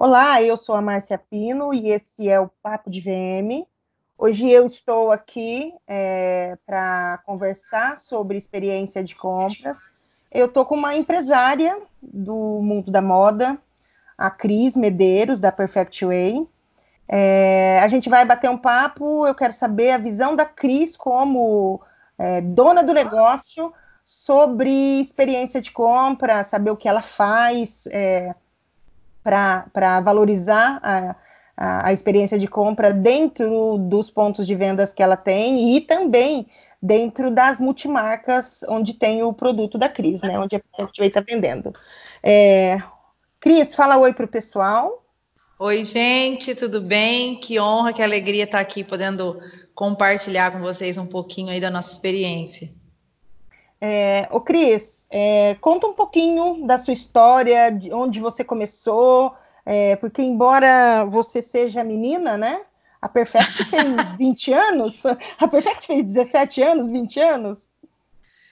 [0.00, 3.66] Olá, eu sou a Márcia Pino e esse é o Papo de VM.
[4.16, 9.76] Hoje eu estou aqui é, para conversar sobre experiência de compras.
[10.30, 13.58] Eu estou com uma empresária do mundo da moda,
[14.16, 16.46] a Cris Medeiros, da Perfect Way.
[17.08, 21.80] É, a gente vai bater um papo, eu quero saber a visão da Cris como
[22.16, 23.74] é, dona do negócio
[24.04, 28.32] sobre experiência de compra, saber o que ela faz, é,
[29.28, 31.16] para valorizar a,
[31.56, 36.46] a, a, experiência de compra dentro dos pontos de vendas que ela tem e também
[36.80, 40.38] dentro das multimarcas onde tem o produto da Cris, né?
[40.38, 41.72] Onde a gente está vendendo.
[42.22, 42.80] É,
[43.40, 45.04] Cris, fala oi para o pessoal.
[45.58, 47.40] Oi, gente, tudo bem?
[47.40, 49.40] Que honra, que alegria estar aqui podendo
[49.74, 52.70] compartilhar com vocês um pouquinho aí da nossa experiência.
[53.80, 59.96] É, ô Cris, é, conta um pouquinho da sua história, de onde você começou, é,
[59.96, 62.62] porque embora você seja menina, né?
[63.00, 67.68] A Perfect fez 20 anos, a Perfect fez 17 anos, 20 anos.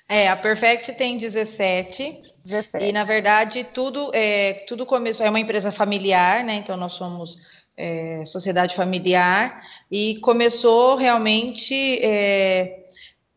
[0.09, 2.85] É, a Perfect tem 17, 17.
[2.85, 6.55] E na verdade tudo é, tudo começou, é uma empresa familiar, né?
[6.55, 7.39] Então nós somos
[7.77, 12.86] é, sociedade familiar e começou realmente é,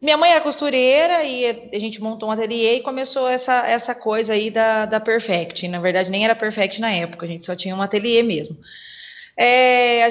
[0.01, 4.33] minha mãe era costureira e a gente montou um ateliê e começou essa, essa coisa
[4.33, 5.67] aí da, da Perfect.
[5.67, 8.57] Na verdade, nem era Perfect na época, a gente só tinha um ateliê mesmo.
[9.35, 10.09] É,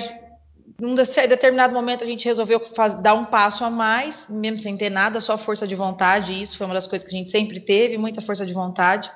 [0.81, 4.91] num determinado momento, a gente resolveu faz, dar um passo a mais, mesmo sem ter
[4.91, 6.41] nada, só força de vontade.
[6.43, 9.11] Isso foi uma das coisas que a gente sempre teve, muita força de vontade.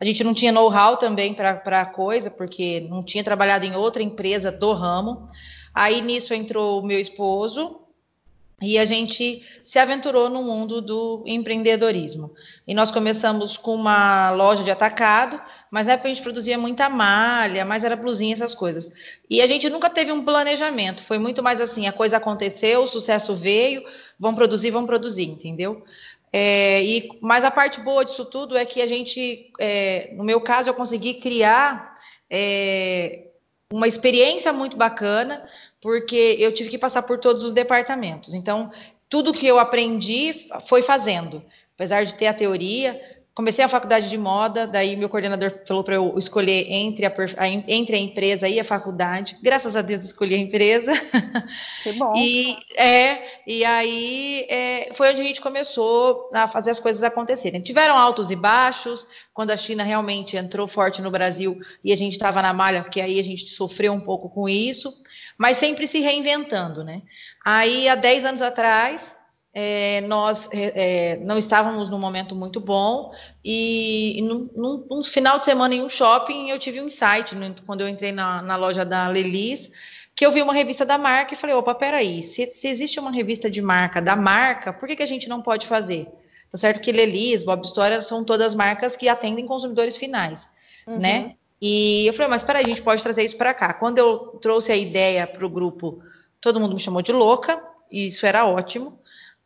[0.00, 4.02] A gente não tinha know-how também para a coisa, porque não tinha trabalhado em outra
[4.02, 5.26] empresa do ramo.
[5.74, 7.80] Aí nisso entrou o meu esposo,
[8.60, 12.32] e a gente se aventurou no mundo do empreendedorismo.
[12.66, 16.88] E nós começamos com uma loja de atacado, mas na época a gente produzia muita
[16.88, 18.90] malha, mas era blusinha, essas coisas.
[19.30, 22.88] E a gente nunca teve um planejamento, foi muito mais assim: a coisa aconteceu, o
[22.88, 23.82] sucesso veio,
[24.18, 25.84] vão produzir, vão produzir, entendeu?
[26.32, 30.40] É, e, mas a parte boa disso tudo é que a gente, é, no meu
[30.40, 31.94] caso, eu consegui criar
[32.28, 33.28] é,
[33.72, 35.46] uma experiência muito bacana,
[35.80, 38.34] porque eu tive que passar por todos os departamentos.
[38.34, 38.70] Então,
[39.08, 41.42] tudo que eu aprendi foi fazendo.
[41.74, 43.00] Apesar de ter a teoria,
[43.38, 47.46] comecei a faculdade de moda, daí meu coordenador falou para eu escolher entre a, a,
[47.48, 49.38] entre a empresa e a faculdade.
[49.40, 50.90] Graças a Deus escolhi a empresa.
[51.84, 52.12] Que bom.
[52.16, 57.60] e, é, e aí é, foi onde a gente começou a fazer as coisas acontecerem.
[57.60, 62.14] Tiveram altos e baixos, quando a China realmente entrou forte no Brasil e a gente
[62.14, 64.92] estava na malha, porque aí a gente sofreu um pouco com isso,
[65.38, 67.02] mas sempre se reinventando, né?
[67.44, 69.14] Aí, há 10 anos atrás,
[69.54, 73.12] é, nós é, é, não estávamos num momento muito bom
[73.44, 77.34] e, e num, num, num, final de semana em um shopping eu tive um insight
[77.34, 79.70] né, quando eu entrei na, na, loja da Lelis
[80.14, 83.10] que eu vi uma revista da marca e falei, opa, peraí, se, se existe uma
[83.10, 86.08] revista de marca da marca, por que, que a gente não pode fazer?
[86.50, 90.48] Tá certo que Lelis, Bob História são todas marcas que atendem consumidores finais,
[90.86, 90.98] uhum.
[90.98, 91.36] né?
[91.60, 93.74] E eu falei, mas peraí, a gente pode trazer isso para cá.
[93.74, 96.02] Quando eu trouxe a ideia para o grupo,
[96.40, 98.98] todo mundo me chamou de louca, e isso era ótimo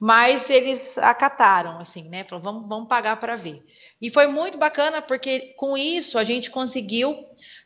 [0.04, 2.24] mas eles acataram, assim, né?
[2.24, 3.64] Falaram, vamos, vamos pagar para ver.
[4.00, 7.16] E foi muito bacana, porque com isso a gente conseguiu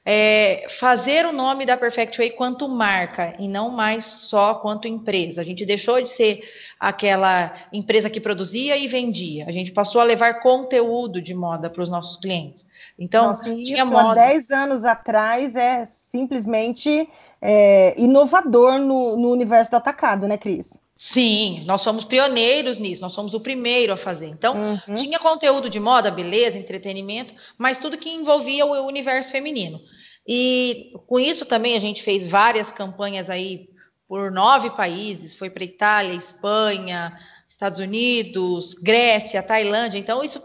[0.08, 5.40] é, fazer o nome da Perfect Way quanto marca e não mais só quanto empresa.
[5.40, 6.44] A gente deixou de ser
[6.78, 9.46] aquela empresa que produzia e vendia.
[9.48, 12.64] A gente passou a levar conteúdo de moda para os nossos clientes.
[12.96, 14.12] Então, Nossa, tinha isso moda...
[14.12, 17.08] há 10 anos atrás é simplesmente
[17.42, 20.78] é, inovador no, no universo do atacado, né, Cris?
[20.96, 24.28] Sim, nós somos pioneiros nisso, nós somos o primeiro a fazer.
[24.28, 24.94] Então, uhum.
[24.94, 29.78] tinha conteúdo de moda, beleza, entretenimento, mas tudo que envolvia o universo feminino.
[30.26, 33.68] E com isso também a gente fez várias campanhas aí
[34.08, 37.12] por nove países, foi para Itália, Espanha,
[37.46, 39.98] Estados Unidos, Grécia, Tailândia.
[39.98, 40.42] Então, isso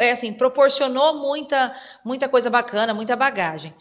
[0.00, 3.74] é, assim, proporcionou muita, muita coisa bacana, muita bagagem.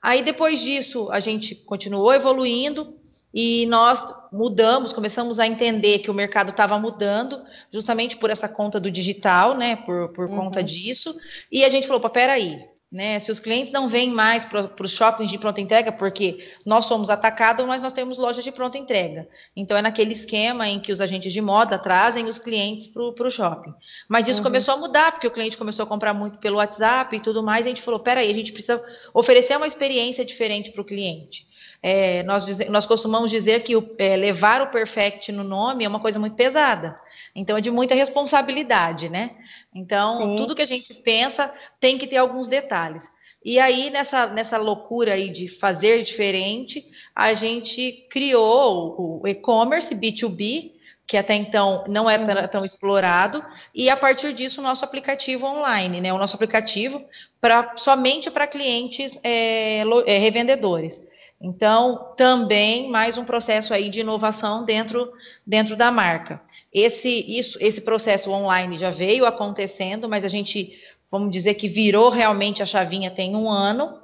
[0.00, 2.96] Aí, depois disso, a gente continuou evoluindo
[3.34, 4.00] e nós
[4.32, 7.42] mudamos, começamos a entender que o mercado estava mudando,
[7.72, 9.74] justamente por essa conta do digital, né?
[9.74, 10.36] Por, por uhum.
[10.36, 11.12] conta disso.
[11.50, 12.60] E a gente falou: peraí,
[12.92, 13.18] né?
[13.18, 17.10] Se os clientes não vêm mais para os shoppings de pronta entrega, porque nós somos
[17.10, 19.28] atacados, mas nós temos lojas de pronta entrega.
[19.56, 23.30] Então é naquele esquema em que os agentes de moda trazem os clientes para o
[23.30, 23.74] shopping.
[24.08, 24.44] Mas isso uhum.
[24.44, 27.62] começou a mudar, porque o cliente começou a comprar muito pelo WhatsApp e tudo mais.
[27.62, 28.80] E a gente falou: peraí, a gente precisa
[29.12, 31.52] oferecer uma experiência diferente para o cliente.
[31.86, 36.00] É, nós, nós costumamos dizer que o, é, levar o perfect no nome é uma
[36.00, 36.98] coisa muito pesada.
[37.36, 39.32] Então é de muita responsabilidade, né?
[39.74, 40.36] Então, Sim.
[40.36, 43.06] tudo que a gente pensa tem que ter alguns detalhes.
[43.44, 50.72] E aí, nessa, nessa loucura aí de fazer diferente, a gente criou o e-commerce B2B,
[51.06, 52.48] que até então não era é uhum.
[52.48, 53.44] tão explorado,
[53.74, 56.14] e a partir disso o nosso aplicativo online, né?
[56.14, 57.04] O nosso aplicativo
[57.42, 61.02] para somente para clientes é, é, revendedores.
[61.46, 65.12] Então, também mais um processo aí de inovação dentro,
[65.46, 66.40] dentro da marca.
[66.72, 70.72] Esse, isso, esse processo online já veio acontecendo, mas a gente,
[71.10, 74.00] vamos dizer que virou realmente a chavinha tem um ano.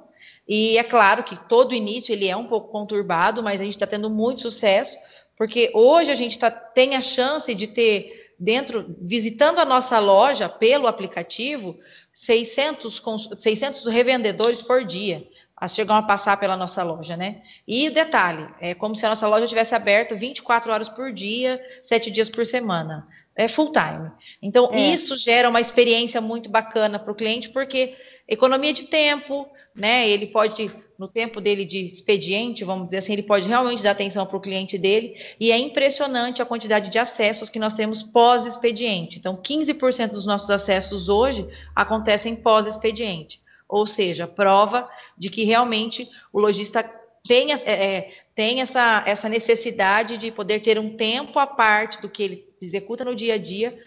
[0.47, 3.87] E é claro que todo início ele é um pouco conturbado, mas a gente está
[3.87, 4.95] tendo muito sucesso,
[5.35, 10.47] porque hoje a gente tá, tem a chance de ter dentro, visitando a nossa loja
[10.47, 11.75] pelo aplicativo,
[12.13, 13.01] 600,
[13.39, 15.27] 600 revendedores por dia
[15.67, 17.41] chegam a passar pela nossa loja, né?
[17.67, 22.09] E detalhe, é como se a nossa loja tivesse aberto 24 horas por dia, sete
[22.09, 23.05] dias por semana.
[23.35, 24.11] É full time.
[24.41, 24.79] Então, é.
[24.79, 27.95] isso gera uma experiência muito bacana para o cliente, porque
[28.27, 30.09] economia de tempo, né?
[30.09, 34.25] Ele pode, no tempo dele de expediente, vamos dizer assim, ele pode realmente dar atenção
[34.25, 39.19] para o cliente dele, e é impressionante a quantidade de acessos que nós temos pós-expediente.
[39.19, 43.39] Então, 15% dos nossos acessos hoje acontecem pós-expediente
[43.71, 44.87] ou seja, prova
[45.17, 46.83] de que realmente o lojista
[47.25, 52.09] tem, é, é, tem essa, essa necessidade de poder ter um tempo à parte do
[52.09, 53.77] que ele executa no dia a dia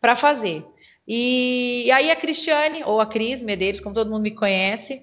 [0.00, 0.64] para fazer.
[1.06, 5.02] E, e, aí a Cristiane, ou a Cris Medeiros, como todo mundo me conhece,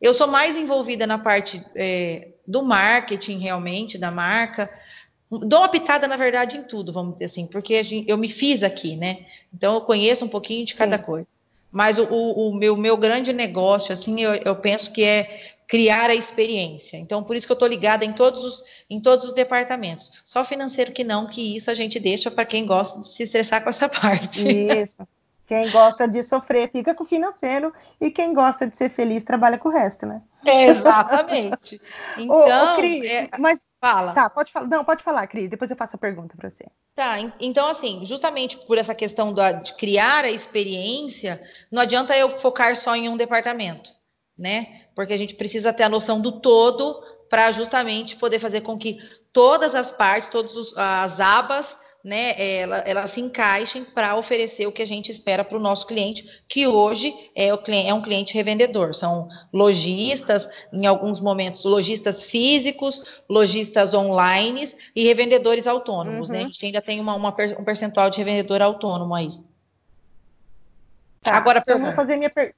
[0.00, 4.70] eu sou mais envolvida na parte é, do marketing realmente, da marca,
[5.30, 8.62] dou uma pitada, na verdade, em tudo, vamos dizer assim, porque gente, eu me fiz
[8.62, 9.26] aqui, né?
[9.52, 11.04] Então eu conheço um pouquinho de cada Sim.
[11.04, 11.33] coisa.
[11.74, 16.14] Mas o, o, meu, meu grande negócio, assim, eu, eu penso que é criar a
[16.14, 16.96] experiência.
[16.96, 20.12] Então, por isso que eu estou ligada em todos, os, em todos os departamentos.
[20.24, 23.60] Só financeiro que não, que isso a gente deixa para quem gosta de se estressar
[23.64, 24.46] com essa parte.
[24.48, 25.04] Isso.
[25.48, 29.58] Quem gosta de sofrer fica com o financeiro e quem gosta de ser feliz trabalha
[29.58, 30.22] com o resto, né?
[30.46, 31.80] É, exatamente.
[32.16, 32.38] Então,
[32.70, 34.12] ô, ô, Cris, é, mas fala.
[34.12, 34.66] Tá, pode falar.
[34.66, 35.50] Não, pode falar, Cris.
[35.50, 36.64] Depois eu faço a pergunta para você.
[36.94, 42.38] Tá, então assim, justamente por essa questão da, de criar a experiência, não adianta eu
[42.38, 43.90] focar só em um departamento,
[44.38, 44.82] né?
[44.94, 48.98] Porque a gente precisa ter a noção do todo para justamente poder fazer com que
[49.32, 54.82] todas as partes, todas as abas né, ela, elas se encaixem para oferecer o que
[54.82, 58.94] a gente espera para o nosso cliente, que hoje é, o é um cliente revendedor.
[58.94, 66.28] São lojistas, em alguns momentos, lojistas físicos, lojistas online e revendedores autônomos.
[66.28, 66.36] Né?
[66.36, 66.42] Uhum.
[66.42, 66.48] Né?
[66.50, 69.40] A gente ainda tem uma, uma, um percentual de revendedor autônomo aí.
[71.22, 72.54] Tá, Agora, eu vou fazer minha per...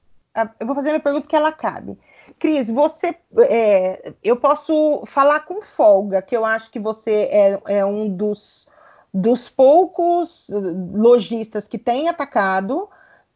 [0.59, 1.97] eu vou fazer minha pergunta que ela cabe.
[2.37, 3.15] Cris, você,
[3.49, 8.69] é, eu posso falar com folga, que eu acho que você é, é um dos
[9.13, 10.49] dos poucos
[10.93, 12.89] lojistas que têm atacado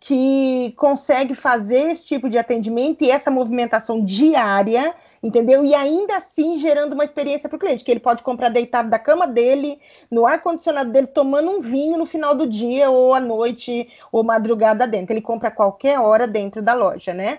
[0.03, 5.63] que consegue fazer esse tipo de atendimento e essa movimentação diária, entendeu?
[5.63, 8.97] E ainda assim gerando uma experiência para o cliente, que ele pode comprar deitado da
[8.97, 9.79] cama dele,
[10.09, 14.87] no ar-condicionado dele, tomando um vinho no final do dia, ou à noite, ou madrugada
[14.87, 15.13] dentro.
[15.13, 17.37] Ele compra a qualquer hora dentro da loja, né?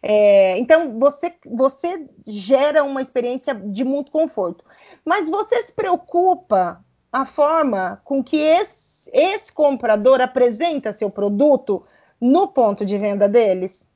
[0.00, 4.64] É, então, você, você gera uma experiência de muito conforto.
[5.04, 6.80] Mas você se preocupa
[7.14, 11.86] a forma com que esse, esse comprador apresenta seu produto
[12.20, 13.88] no ponto de venda deles?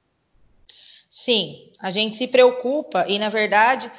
[1.09, 3.91] Sim, a gente se preocupa e, na verdade,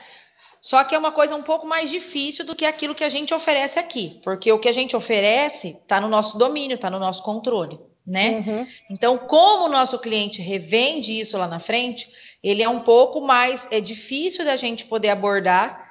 [0.61, 3.33] só que é uma coisa um pouco mais difícil do que aquilo que a gente
[3.33, 7.21] oferece aqui, porque o que a gente oferece está no nosso domínio, está no nosso
[7.21, 8.41] controle, né?
[8.47, 8.67] Uhum.
[8.89, 12.09] Então, como o nosso cliente revende isso lá na frente,
[12.41, 15.88] ele é um pouco mais é difícil da gente poder abordar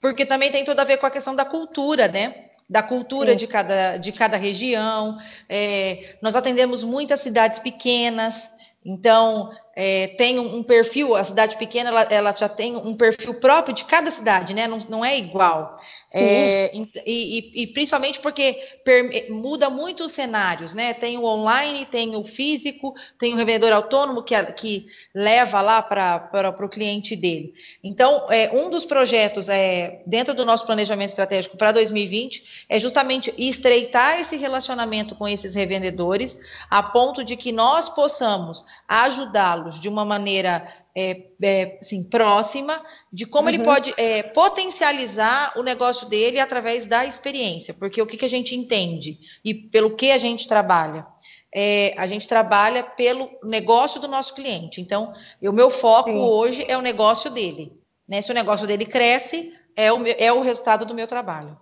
[0.00, 2.46] porque também tem tudo a ver com a questão da cultura, né?
[2.68, 5.18] Da cultura de cada, de cada região.
[5.48, 8.50] É, nós atendemos muitas cidades pequenas,
[8.84, 13.34] então é, tem um, um, perfil, a cidade pequena ela, ela, já tem um perfil
[13.34, 14.66] próprio de cada cidade, né?
[14.66, 15.76] Não, não é igual.
[16.12, 20.92] É, e, e, e, principalmente porque per, muda muito os cenários, né?
[20.92, 26.56] Tem o online, tem o físico, tem o revendedor autônomo que, que leva lá para
[26.60, 27.54] o cliente dele.
[27.82, 33.32] Então, é, um dos projetos é, dentro do nosso planejamento estratégico para 2020 é justamente
[33.38, 36.36] estreitar esse relacionamento com esses revendedores,
[36.68, 43.26] a ponto de que nós possamos ajudá-los de uma maneira é, é, assim, próxima de
[43.26, 43.54] como uhum.
[43.54, 48.30] ele pode é, potencializar o negócio dele através da experiência, porque o que, que a
[48.30, 51.06] gente entende e pelo que a gente trabalha?
[51.52, 54.80] É, a gente trabalha pelo negócio do nosso cliente.
[54.80, 55.12] Então,
[55.42, 56.16] o meu foco Sim.
[56.16, 57.72] hoje é o negócio dele.
[58.08, 58.22] Né?
[58.22, 61.58] Se o negócio dele cresce, é o, meu, é o resultado do meu trabalho.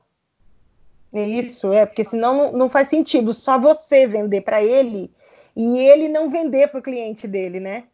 [1.12, 5.11] Isso, é, porque senão não, não faz sentido só você vender para ele
[5.59, 7.85] e ele não vender para o cliente dele, né?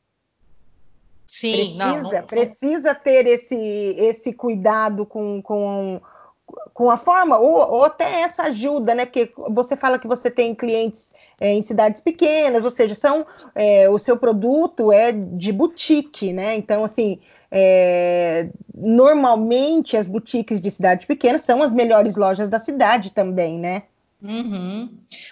[1.27, 3.57] Sim, precisa, não, não, precisa ter esse,
[3.99, 5.99] esse cuidado com, com,
[6.75, 9.07] com a forma, ou, ou até essa ajuda, né?
[9.07, 13.89] Porque você fala que você tem clientes é, em cidades pequenas, ou seja, são é,
[13.89, 16.55] o seu produto é de boutique, né?
[16.57, 17.19] Então, assim,
[17.51, 23.85] é, normalmente as boutiques de cidades pequenas são as melhores lojas da cidade também, né?
[24.25, 24.89] Uhum.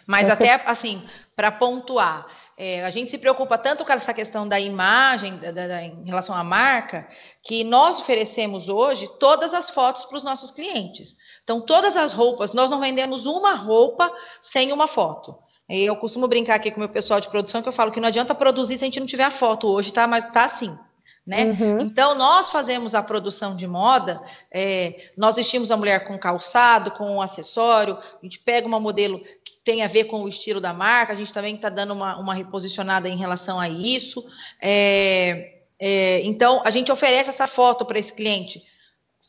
[0.07, 1.03] Mas até assim,
[1.35, 2.27] para pontuar,
[2.59, 6.35] é, a gente se preocupa tanto com essa questão da imagem da, da, em relação
[6.35, 7.09] à marca,
[7.43, 11.17] que nós oferecemos hoje todas as fotos para os nossos clientes.
[11.43, 15.35] Então, todas as roupas, nós não vendemos uma roupa sem uma foto.
[15.67, 18.09] Eu costumo brincar aqui com o meu pessoal de produção que eu falo que não
[18.09, 20.07] adianta produzir se a gente não tiver a foto hoje, tá?
[20.07, 20.79] Mas tá assim.
[21.25, 21.45] Né?
[21.45, 21.81] Uhum.
[21.81, 27.17] Então, nós fazemos a produção de moda, é, nós vestimos a mulher com calçado, com
[27.17, 30.73] um acessório, a gente pega uma modelo que tem a ver com o estilo da
[30.73, 34.25] marca, a gente também está dando uma, uma, reposicionada em relação a isso.
[34.61, 38.65] É, é, então, a gente oferece essa foto para esse cliente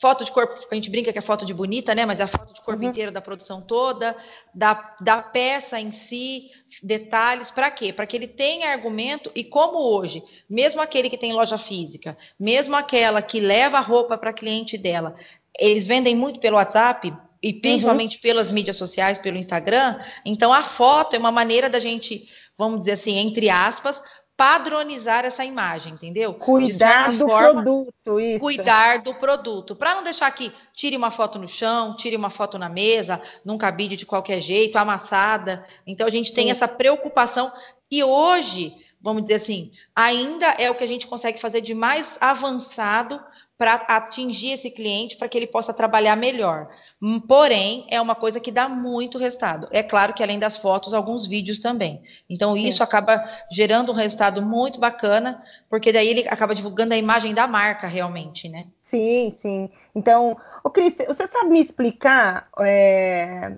[0.03, 2.05] foto de corpo, a gente brinca que é foto de bonita, né?
[2.05, 2.89] Mas é a foto de corpo uhum.
[2.89, 4.13] inteiro da produção toda,
[4.53, 6.51] da, da peça em si,
[6.83, 7.93] detalhes, para quê?
[7.93, 12.75] Para que ele tenha argumento, e como hoje, mesmo aquele que tem loja física, mesmo
[12.75, 15.15] aquela que leva a roupa para cliente dela,
[15.57, 18.21] eles vendem muito pelo WhatsApp, e principalmente uhum.
[18.21, 19.99] pelas mídias sociais, pelo Instagram.
[20.25, 24.01] Então, a foto é uma maneira da gente, vamos dizer assim, entre aspas,
[24.35, 26.33] padronizar essa imagem, entendeu?
[26.33, 28.39] Cuidar do forma, produto, isso.
[28.39, 32.57] Cuidar do produto, para não deixar que tire uma foto no chão, tire uma foto
[32.57, 35.65] na mesa, num cabide de qualquer jeito, amassada.
[35.85, 36.51] Então a gente tem Sim.
[36.51, 37.51] essa preocupação
[37.91, 42.17] e hoje, vamos dizer assim, ainda é o que a gente consegue fazer de mais
[42.19, 43.21] avançado
[43.57, 46.69] para atingir esse cliente, para que ele possa trabalhar melhor.
[47.01, 49.67] Hum, porém, é uma coisa que dá muito resultado.
[49.71, 52.01] É claro que além das fotos, alguns vídeos também.
[52.29, 52.83] Então, isso Sim.
[52.83, 57.87] acaba gerando um resultado muito bacana, porque daí ele acaba divulgando a imagem da marca
[57.87, 58.65] realmente, né?
[58.81, 59.69] Sim, sim.
[59.95, 63.53] Então, o Cris, você sabe me explicar é,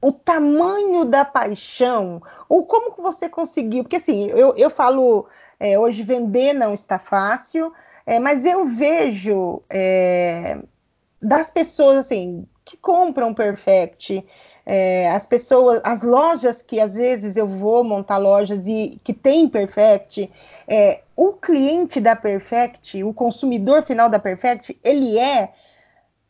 [0.00, 2.22] o tamanho da paixão?
[2.48, 3.82] Ou como que você conseguiu?
[3.82, 5.26] Porque assim, eu, eu falo,
[5.58, 7.72] é, hoje vender não está fácil,
[8.06, 10.58] é, mas eu vejo é,
[11.20, 14.24] das pessoas assim que compram Perfect,
[14.64, 19.48] é, as pessoas, as lojas que às vezes eu vou montar lojas e que tem
[19.48, 20.30] Perfect,
[20.66, 25.52] é, o cliente da Perfect, o consumidor final da Perfect, ele é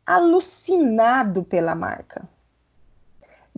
[0.07, 2.29] alucinado pela marca.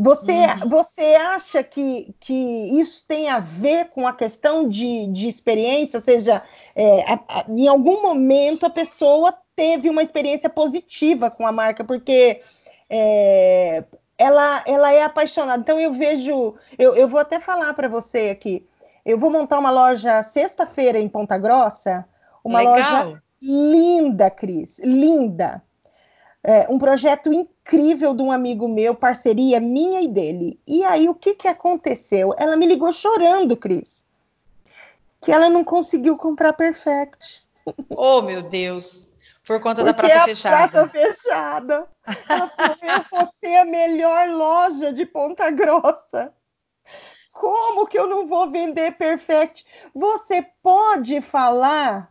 [0.00, 0.68] Você, uhum.
[0.68, 5.96] você acha que, que isso tem a ver com a questão de, de experiência?
[5.96, 6.40] Ou seja,
[6.76, 11.82] é, a, a, em algum momento a pessoa teve uma experiência positiva com a marca,
[11.82, 12.40] porque
[12.88, 13.82] é,
[14.16, 15.60] ela, ela é apaixonada.
[15.60, 18.64] Então eu vejo, eu, eu vou até falar para você aqui.
[19.04, 22.06] Eu vou montar uma loja sexta-feira em Ponta Grossa,
[22.44, 23.04] uma Legal.
[23.06, 25.60] loja linda, Cris, linda.
[26.50, 30.58] É, um projeto incrível de um amigo meu, parceria minha e dele.
[30.66, 32.34] E aí, o que, que aconteceu?
[32.38, 34.06] Ela me ligou chorando, Cris,
[35.20, 37.46] que ela não conseguiu comprar Perfect.
[37.90, 39.06] Oh, meu Deus!
[39.46, 40.56] Por conta Porque da praça a fechada.
[40.56, 41.88] Praça fechada.
[42.30, 46.32] Ela falou: eu vou ser a melhor loja de Ponta Grossa.
[47.30, 49.66] Como que eu não vou vender Perfect?
[49.94, 52.10] Você pode falar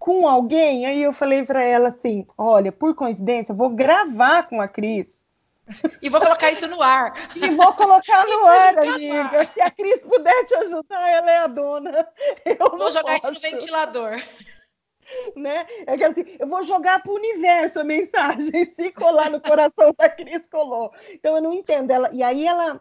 [0.00, 0.86] com alguém?
[0.86, 5.20] Aí eu falei para ela assim: olha, por coincidência, vou gravar com a Cris.
[6.02, 7.30] E vou colocar isso no ar.
[7.36, 9.44] E vou colocar no ar, amiga.
[9.44, 12.08] Se a Cris puder te ajudar, ela é a dona.
[12.44, 13.26] Eu vou jogar posso.
[13.26, 14.20] isso no ventilador.
[15.36, 15.66] Né?
[15.86, 18.64] É que assim, eu vou jogar para o universo a mensagem.
[18.64, 20.92] Se colar no coração da Cris, colou.
[21.12, 21.90] Então eu não entendo.
[21.90, 22.80] Ela, e aí ela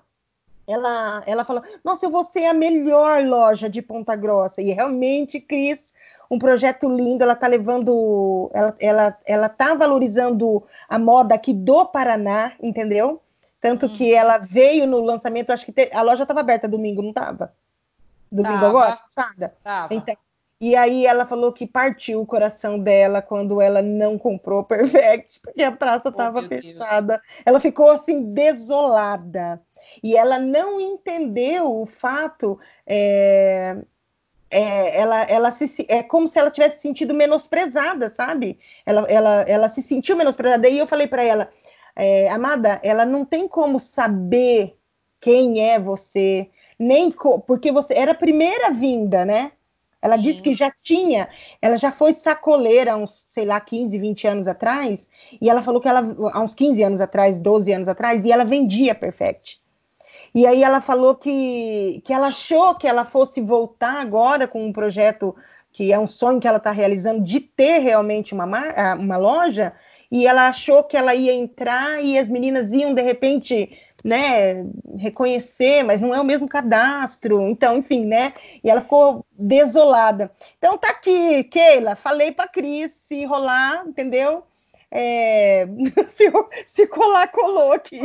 [0.70, 4.62] ela, ela fala: Nossa, eu vou ser a melhor loja de Ponta Grossa.
[4.62, 5.94] E realmente, Cris,
[6.30, 7.24] um projeto lindo.
[7.24, 13.22] Ela está levando, ela, ela, ela tá valorizando a moda aqui do Paraná, entendeu?
[13.62, 13.98] Tanto uhum.
[13.98, 17.54] que ela veio no lançamento, acho que te, a loja estava aberta domingo, não estava?
[18.32, 18.68] Domingo tava.
[18.68, 19.00] agora?
[19.64, 19.94] Tava.
[19.94, 20.16] Então,
[20.62, 25.64] e aí ela falou que partiu o coração dela quando ela não comprou Perfect, porque
[25.64, 27.18] a praça estava oh, fechada.
[27.18, 27.44] Deus.
[27.46, 29.62] Ela ficou assim desolada.
[30.04, 33.78] E ela não entendeu o fato é,
[34.50, 38.60] é, ela, ela se, é como se ela tivesse sentido menosprezada, sabe?
[38.86, 40.68] Ela, ela, ela se sentiu menosprezada.
[40.68, 41.50] E eu falei para ela,
[41.96, 44.76] é, amada, ela não tem como saber
[45.20, 49.52] quem é você, nem co porque você era a primeira vinda, né?
[50.02, 50.22] Ela Sim.
[50.22, 51.28] disse que já tinha,
[51.62, 55.10] ela já foi sacoleira há uns, sei lá, 15, 20 anos atrás,
[55.42, 58.46] e ela falou que ela, há uns 15 anos atrás, 12 anos atrás, e ela
[58.46, 59.62] vendia Perfect.
[60.34, 64.74] E aí ela falou que, que ela achou que ela fosse voltar agora com um
[64.74, 65.36] projeto
[65.72, 68.48] que é um sonho que ela está realizando de ter realmente uma,
[68.96, 69.74] uma loja,
[70.12, 74.66] e ela achou que ela ia entrar e as meninas iam de repente né,
[74.98, 78.34] reconhecer, mas não é o mesmo cadastro, então, enfim, né,
[78.64, 80.32] e ela ficou desolada.
[80.58, 84.44] Então tá aqui, Keila, falei para Cris se rolar, entendeu?
[84.92, 85.68] É,
[86.10, 86.32] se,
[86.66, 88.02] se, colar, colou aqui.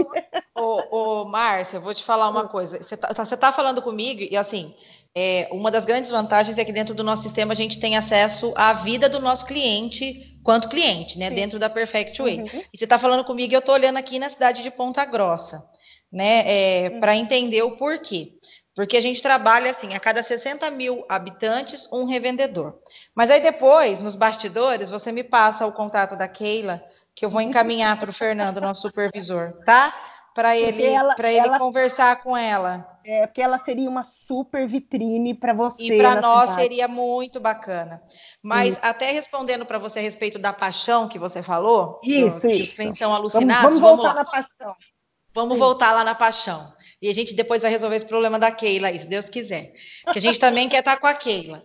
[0.55, 2.79] Ô, ô Márcia, vou te falar uma coisa.
[2.79, 4.75] Você tá, você tá falando comigo e assim,
[5.15, 8.53] é, uma das grandes vantagens é que dentro do nosso sistema a gente tem acesso
[8.57, 11.31] à vida do nosso cliente quanto cliente, né?
[11.31, 11.35] Sim.
[11.35, 12.41] Dentro da Perfect Way.
[12.41, 12.63] Uhum.
[12.73, 15.65] E você está falando comigo e eu estou olhando aqui na cidade de Ponta Grossa,
[16.13, 16.43] né?
[16.47, 17.01] É, uhum.
[17.01, 18.35] Para entender o porquê.
[18.75, 22.75] Porque a gente trabalha assim, a cada 60 mil habitantes, um revendedor.
[23.15, 26.83] Mas aí depois, nos bastidores, você me passa o contato da Keila,
[27.15, 29.95] que eu vou encaminhar para o Fernando, nosso supervisor, tá?
[30.35, 32.99] Para ele, ele ela, conversar com ela.
[33.05, 35.95] É, porque ela seria uma super vitrine para você.
[35.95, 36.63] E para nós cidade.
[36.63, 38.03] seria muito bacana.
[38.43, 38.85] Mas isso.
[38.85, 42.63] até respondendo para você a respeito da paixão que você falou, isso, que isso.
[42.65, 43.79] os clientes são alucinados.
[43.79, 44.77] Vamos, vamos voltar vamos na paixão.
[45.33, 45.61] Vamos Sim.
[45.61, 46.73] voltar lá na paixão.
[47.05, 49.75] E a gente depois vai resolver esse problema da Keila, se Deus quiser.
[50.11, 51.63] Que a gente também quer estar com a Keila.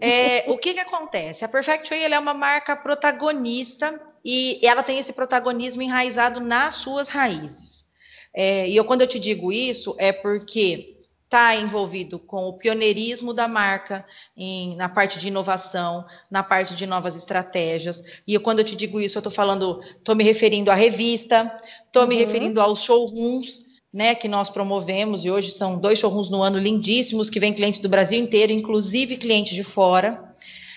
[0.00, 1.44] É, o que, que acontece?
[1.44, 7.06] A Perfect Way é uma marca protagonista e ela tem esse protagonismo enraizado nas suas
[7.06, 7.84] raízes.
[8.34, 13.32] É, e eu, quando eu te digo isso, é porque está envolvido com o pioneirismo
[13.32, 14.04] da marca
[14.36, 18.02] em, na parte de inovação, na parte de novas estratégias.
[18.26, 21.56] E eu, quando eu te digo isso, eu estou falando, estou me referindo à revista,
[21.86, 22.08] estou uhum.
[22.08, 26.58] me referindo aos showrooms, né, que nós promovemos, e hoje são dois showrooms no ano
[26.58, 30.32] lindíssimos, que vem clientes do Brasil inteiro, inclusive clientes de fora.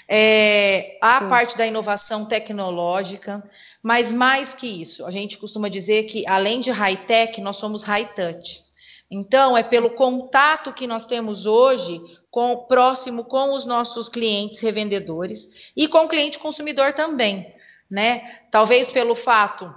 [0.07, 1.29] É, a Sim.
[1.29, 3.43] parte da inovação tecnológica,
[3.81, 8.63] mas mais que isso, a gente costuma dizer que além de high-tech, nós somos high-touch.
[9.09, 15.71] Então, é pelo contato que nós temos hoje com próximo com os nossos clientes revendedores
[15.75, 17.53] e com o cliente consumidor também,
[17.89, 18.41] né?
[18.51, 19.73] Talvez pelo fato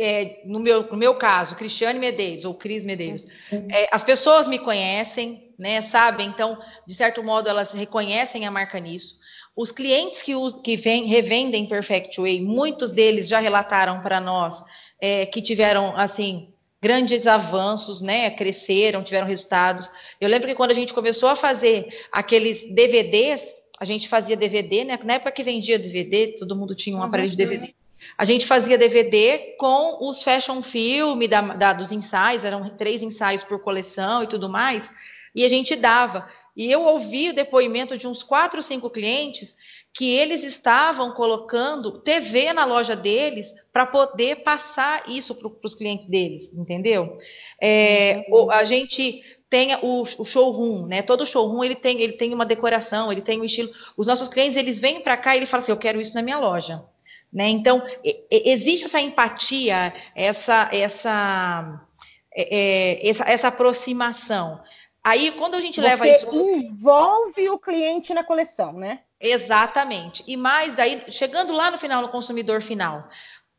[0.00, 3.68] é, no, meu, no meu caso, Cristiane Medeiros ou Cris Medeiros, uhum.
[3.70, 8.78] é, as pessoas me conhecem, né, sabem, então, de certo modo, elas reconhecem a marca
[8.78, 9.20] nisso.
[9.54, 14.64] Os clientes que, us, que vem, revendem Perfect Way, muitos deles já relataram para nós
[15.00, 18.30] é, que tiveram, assim, grandes avanços, né?
[18.30, 19.90] Cresceram, tiveram resultados.
[20.20, 23.42] Eu lembro que quando a gente começou a fazer aqueles DVDs,
[23.78, 24.98] a gente fazia DVD, né?
[25.04, 27.74] Na época que vendia DVD, todo mundo tinha um aparelho de DVD.
[28.16, 33.42] A gente fazia DVD com os fashion film da, da, dos ensaios, eram três ensaios
[33.42, 34.90] por coleção e tudo mais,
[35.34, 36.26] e a gente dava.
[36.56, 39.56] E eu ouvi o depoimento de uns quatro, cinco clientes
[39.92, 46.06] que eles estavam colocando TV na loja deles para poder passar isso para os clientes
[46.06, 47.18] deles, entendeu?
[47.60, 48.50] É, uhum.
[48.50, 51.02] A gente tem o, o, showroom, né?
[51.02, 53.70] Todo showroom ele tem, ele tem uma decoração, ele tem um estilo.
[53.96, 56.22] Os nossos clientes eles vêm para cá e eles falam assim: eu quero isso na
[56.22, 56.84] minha loja.
[57.32, 57.48] Né?
[57.48, 57.82] Então,
[58.30, 61.86] existe essa empatia, essa, essa,
[62.34, 64.60] é, é, essa, essa aproximação.
[65.02, 66.28] Aí, quando a gente Você leva isso.
[66.34, 69.00] envolve o cliente na coleção, né?
[69.20, 70.24] Exatamente.
[70.26, 73.08] E mais daí, chegando lá no final, no consumidor final,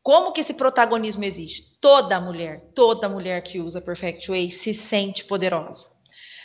[0.02, 1.78] como que esse protagonismo existe?
[1.80, 5.88] Toda mulher, toda mulher que usa Perfect Way se sente poderosa.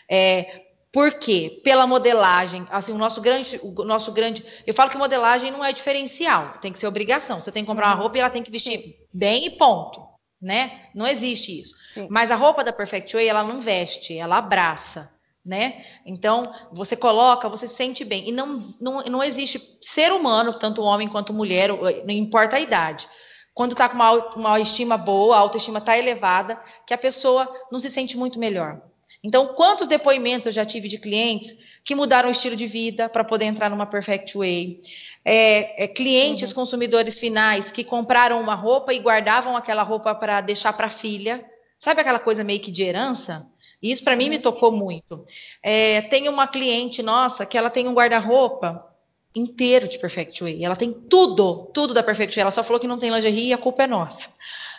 [0.09, 1.61] É, por quê?
[1.63, 2.65] Pela modelagem.
[2.69, 4.43] Assim, o nosso grande, o nosso grande.
[4.65, 7.41] Eu falo que modelagem não é diferencial, tem que ser obrigação.
[7.41, 8.93] Você tem que comprar uma roupa e ela tem que vestir Sim.
[9.13, 10.05] bem e ponto.
[10.41, 10.83] Né?
[10.93, 11.73] Não existe isso.
[11.93, 12.07] Sim.
[12.09, 15.11] Mas a roupa da Perfect Way, ela não veste, ela abraça.
[15.43, 15.83] Né?
[16.05, 18.27] Então, você coloca, você se sente bem.
[18.27, 23.07] E não, não, não existe ser humano, tanto homem quanto mulher, não importa a idade.
[23.53, 27.79] Quando está com uma, uma autoestima boa, a autoestima está elevada, que a pessoa não
[27.79, 28.81] se sente muito melhor.
[29.23, 33.23] Então, quantos depoimentos eu já tive de clientes que mudaram o estilo de vida para
[33.23, 34.81] poder entrar numa Perfect Way?
[35.25, 36.55] É, é, clientes, uhum.
[36.55, 41.43] consumidores finais que compraram uma roupa e guardavam aquela roupa para deixar para a filha.
[41.79, 43.45] Sabe aquela coisa meio que de herança?
[43.81, 44.41] Isso para mim me uhum.
[44.41, 45.25] tocou muito.
[45.61, 48.87] É, tem uma cliente nossa que ela tem um guarda-roupa
[49.35, 50.63] inteiro de Perfect Way.
[50.63, 52.41] Ela tem tudo, tudo da Perfect Way.
[52.41, 54.29] Ela só falou que não tem lingerie e a culpa é nossa.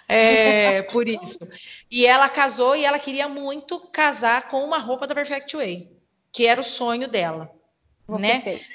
[0.09, 1.47] É, por isso.
[1.91, 5.91] E ela casou e ela queria muito casar com uma roupa da Perfect Way,
[6.33, 7.51] que era o sonho dela.
[8.07, 8.41] Você né?
[8.41, 8.67] Fez.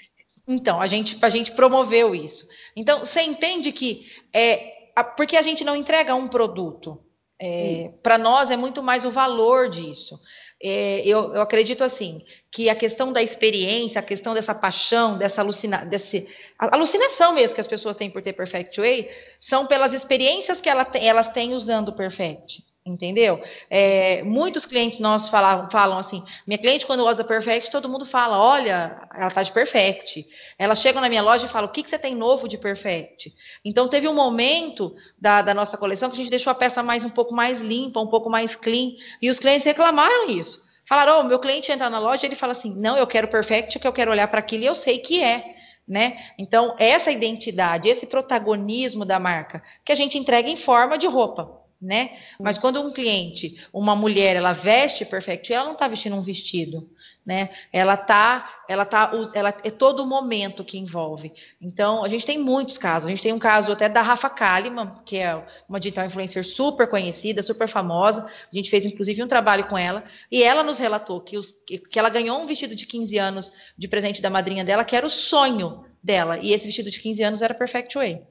[0.47, 2.47] Então, a gente, a gente promoveu isso.
[2.75, 4.73] Então, você entende que é
[5.17, 7.03] porque a gente não entrega um produto.
[7.39, 10.19] É, Para nós é muito mais o valor disso.
[10.63, 15.41] É, eu, eu, acredito assim que a questão da experiência, a questão dessa paixão, dessa
[15.41, 16.25] alucina, desse,
[16.57, 19.09] alucinação mesmo que as pessoas têm por ter Perfect Way,
[19.41, 22.63] são pelas experiências que ela, elas têm usando o Perfect.
[22.85, 23.41] Entendeu?
[23.69, 28.37] É, muitos clientes nossos falam, falam assim: minha cliente, quando usa Perfect, todo mundo fala:
[28.37, 30.25] olha, ela está de Perfect.
[30.59, 33.33] Elas chegam na minha loja e falam: o que, que você tem novo de Perfect?
[33.63, 37.05] Então, teve um momento da, da nossa coleção que a gente deixou a peça mais
[37.05, 38.91] um pouco mais limpa, um pouco mais clean,
[39.21, 40.61] e os clientes reclamaram isso.
[40.85, 43.79] Falaram: oh, meu cliente entra na loja e ele fala assim: não, eu quero Perfect,
[43.79, 45.55] que eu quero olhar para aquilo e eu sei que é.
[45.87, 46.17] Né?
[46.37, 51.62] Então, essa identidade, esse protagonismo da marca, que a gente entrega em forma de roupa
[51.83, 52.11] né?
[52.39, 56.89] Mas quando um cliente, uma mulher, ela veste perfect, ela não está vestindo um vestido,
[57.25, 57.49] né?
[57.73, 61.33] Ela tá, ela tá, ela é todo o momento que envolve.
[61.61, 63.07] Então, a gente tem muitos casos.
[63.07, 66.87] A gente tem um caso até da Rafa Kalimann, que é uma digital influencer super
[66.87, 68.25] conhecida, super famosa.
[68.25, 71.99] A gente fez inclusive um trabalho com ela e ela nos relatou que, os, que
[71.99, 75.09] ela ganhou um vestido de 15 anos de presente da madrinha dela, que era o
[75.09, 76.37] sonho dela.
[76.37, 78.21] E esse vestido de 15 anos era Perfect Way.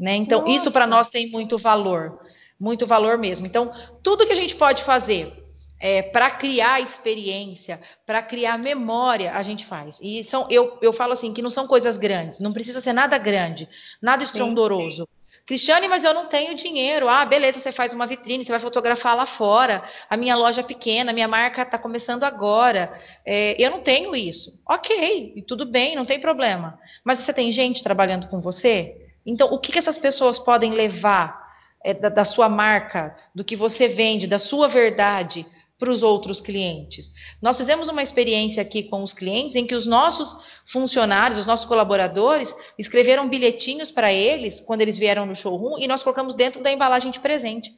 [0.00, 0.16] Né?
[0.16, 0.56] Então, Nossa.
[0.56, 2.23] isso para nós tem muito valor
[2.58, 3.46] muito valor mesmo.
[3.46, 5.32] Então, tudo que a gente pode fazer
[5.80, 9.98] é, para criar experiência, para criar memória, a gente faz.
[10.00, 13.18] E são, eu, eu falo assim que não são coisas grandes, não precisa ser nada
[13.18, 13.68] grande,
[14.00, 15.02] nada estrondoroso.
[15.02, 15.24] Sim.
[15.46, 17.06] Cristiane, mas eu não tenho dinheiro.
[17.06, 19.82] Ah, beleza, você faz uma vitrine, você vai fotografar lá fora.
[20.08, 22.90] A minha loja é pequena, a minha marca está começando agora.
[23.26, 24.58] É, eu não tenho isso.
[24.66, 26.78] Ok, tudo bem, não tem problema.
[27.04, 28.96] Mas você tem gente trabalhando com você?
[29.26, 31.43] Então, o que, que essas pessoas podem levar
[31.84, 35.46] é, da, da sua marca, do que você vende, da sua verdade
[35.78, 37.12] para os outros clientes.
[37.42, 41.66] Nós fizemos uma experiência aqui com os clientes em que os nossos funcionários, os nossos
[41.66, 46.72] colaboradores, escreveram bilhetinhos para eles quando eles vieram no showroom e nós colocamos dentro da
[46.72, 47.70] embalagem de presente.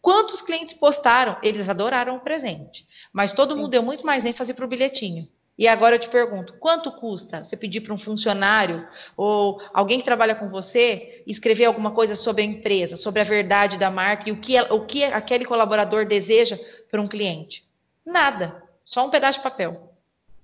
[0.00, 1.36] Quantos clientes postaram?
[1.42, 5.28] Eles adoraram o presente, mas todo mundo deu muito mais ênfase para o bilhetinho.
[5.58, 10.04] E agora eu te pergunto, quanto custa você pedir para um funcionário ou alguém que
[10.04, 14.32] trabalha com você escrever alguma coisa sobre a empresa, sobre a verdade da marca e
[14.32, 16.56] o que, o que aquele colaborador deseja
[16.88, 17.66] para um cliente?
[18.06, 19.92] Nada, só um pedaço de papel.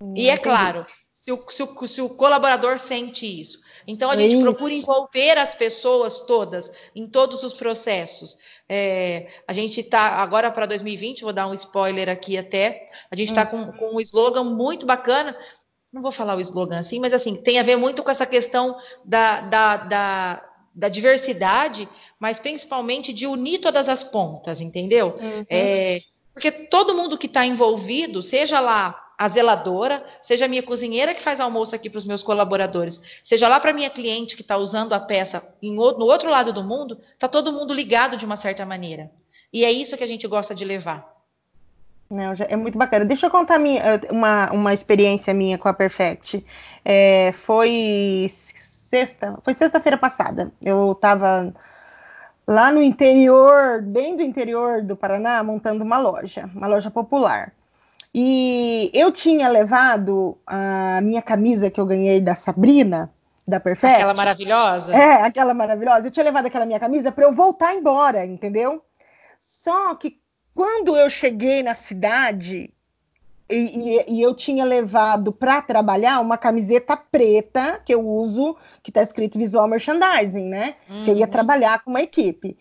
[0.00, 3.62] Hum, e é claro, se o, se, o, se o colaborador sente isso.
[3.87, 4.42] Então, a gente isso.
[4.42, 8.37] procura envolver as pessoas todas em todos os processos.
[8.68, 13.31] É, a gente está, agora para 2020, vou dar um spoiler aqui até, a gente
[13.31, 13.66] está hum.
[13.66, 15.37] com, com um slogan muito bacana,
[15.92, 18.77] não vou falar o slogan assim, mas assim, tem a ver muito com essa questão
[19.05, 25.16] da, da, da, da diversidade, mas principalmente de unir todas as pontas, entendeu?
[25.20, 25.47] Uhum.
[25.49, 26.01] É,
[26.33, 31.22] porque todo mundo que está envolvido, seja lá a zeladora, seja a minha cozinheira que
[31.22, 34.92] faz almoço aqui para os meus colaboradores, seja lá para minha cliente que está usando
[34.92, 38.66] a peça em, no outro lado do mundo, está todo mundo ligado de uma certa
[38.66, 39.11] maneira.
[39.53, 41.14] E é isso que a gente gosta de levar.
[42.11, 43.05] Não, é muito bacana.
[43.05, 46.44] Deixa eu contar minha, uma, uma experiência minha com a Perfect.
[46.85, 50.53] É, foi sexta, foi sexta-feira passada.
[50.62, 51.55] Eu estava
[52.46, 57.53] lá no interior, bem do interior do Paraná, montando uma loja, uma loja popular.
[58.14, 63.12] E eu tinha levado a minha camisa que eu ganhei da Sabrina,
[63.46, 63.96] da Perfect.
[63.96, 64.94] Aquela maravilhosa?
[64.94, 66.07] É, aquela maravilhosa.
[66.07, 68.85] Eu tinha levado aquela minha camisa para eu voltar embora, entendeu?
[69.40, 70.20] Só que
[70.55, 72.72] quando eu cheguei na cidade
[73.50, 78.90] e, e, e eu tinha levado para trabalhar uma camiseta preta que eu uso, que
[78.90, 80.77] está escrito Visual Merchandising, né?
[80.88, 81.05] Uhum.
[81.05, 81.33] Que eu ia uhum.
[81.33, 82.57] trabalhar com uma equipe.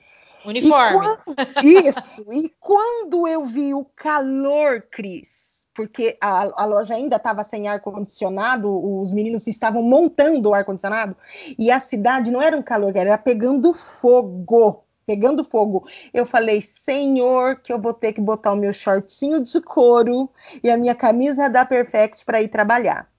[0.46, 0.98] Uniforme.
[0.98, 2.26] E quando, isso.
[2.32, 5.43] E quando eu vi o calor, Cris,
[5.74, 11.16] porque a, a loja ainda estava sem ar-condicionado, os meninos estavam montando o ar-condicionado,
[11.58, 15.88] e a cidade não era um calor, era pegando fogo, pegando fogo.
[16.14, 20.30] Eu falei, senhor, que eu vou ter que botar o meu shortinho de couro
[20.64, 23.10] e a minha camisa da Perfect para ir trabalhar.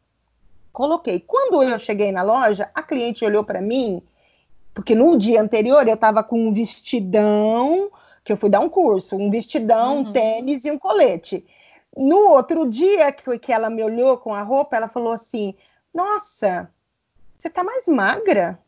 [0.73, 1.21] Coloquei.
[1.21, 4.03] Quando eu cheguei na loja, a cliente olhou para mim,
[4.75, 7.90] porque no dia anterior eu estava com um vestidão,
[8.25, 10.01] que eu fui dar um curso, um vestidão, uhum.
[10.01, 11.45] um tênis e um colete.
[11.96, 15.54] No outro dia que, que ela me olhou com a roupa, ela falou assim:
[15.92, 16.70] Nossa,
[17.38, 18.59] você tá mais magra.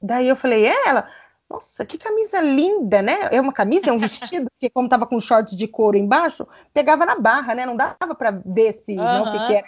[0.00, 1.08] Daí eu falei: É, ela.
[1.48, 3.28] Nossa, que camisa linda, né?
[3.30, 7.06] É uma camisa, é um vestido, porque como tava com shorts de couro embaixo, pegava
[7.06, 7.64] na barra, né?
[7.64, 9.04] Não dava para ver se uhum.
[9.04, 9.66] não, o que, que era.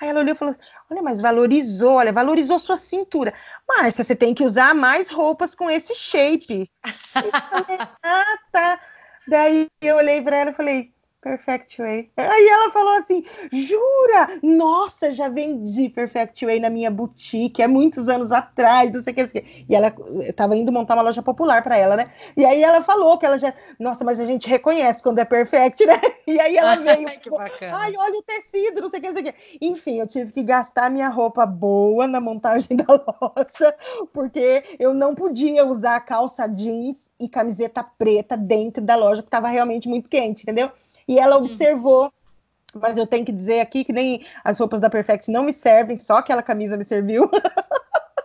[0.00, 0.56] Aí ela olhou e falou:
[0.90, 3.34] Olha, mas valorizou, olha, valorizou sua cintura.
[3.66, 6.70] Mas você tem que usar mais roupas com esse shape.
[7.14, 8.80] eu falei, ah, tá.
[9.26, 10.94] Daí eu olhei para ela e falei:
[11.28, 12.10] Perfect Way.
[12.16, 14.40] Aí ela falou assim: jura?
[14.42, 19.16] Nossa, já vendi Perfect Way na minha boutique há muitos anos atrás, não sei o
[19.16, 19.22] que.
[19.22, 19.66] Não sei o que.
[19.68, 22.10] E ela estava indo montar uma loja popular para ela, né?
[22.36, 23.52] E aí ela falou que ela já.
[23.78, 26.00] Nossa, mas a gente reconhece quando é perfect, né?
[26.26, 27.20] E aí ela veio.
[27.20, 27.76] que bacana.
[27.76, 29.58] Ai, olha o tecido, não sei o que, não sei o que.
[29.60, 33.74] Enfim, eu tive que gastar minha roupa boa na montagem da loja,
[34.12, 39.48] porque eu não podia usar calça jeans e camiseta preta dentro da loja, porque estava
[39.48, 40.70] realmente muito quente, entendeu?
[41.08, 41.44] E ela uhum.
[41.44, 42.12] observou
[42.74, 45.96] mas eu tenho que dizer aqui que nem as roupas da Perfect não me servem,
[45.96, 47.30] só aquela camisa me serviu.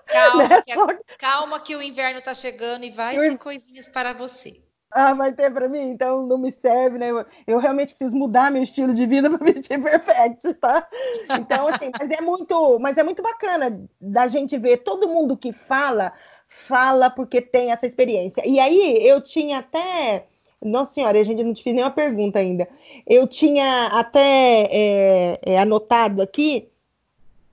[0.08, 0.62] Calma, né?
[0.62, 3.32] que, a, calma que o inverno está chegando e vai eu...
[3.32, 4.62] ter coisinhas para você.
[4.92, 7.10] Ah, vai ter para mim, então não me serve, né?
[7.10, 10.88] Eu, eu, realmente preciso mudar meu estilo de vida para vestir perfect, tá?
[11.32, 15.52] Então, assim, mas é muito, mas é muito bacana da gente ver todo mundo que
[15.52, 16.14] fala,
[16.48, 18.48] fala porque tem essa experiência.
[18.48, 20.28] E aí eu tinha até
[20.64, 22.68] nossa senhora, a gente não te fez nenhuma pergunta ainda.
[23.06, 26.68] Eu tinha até é, é, anotado aqui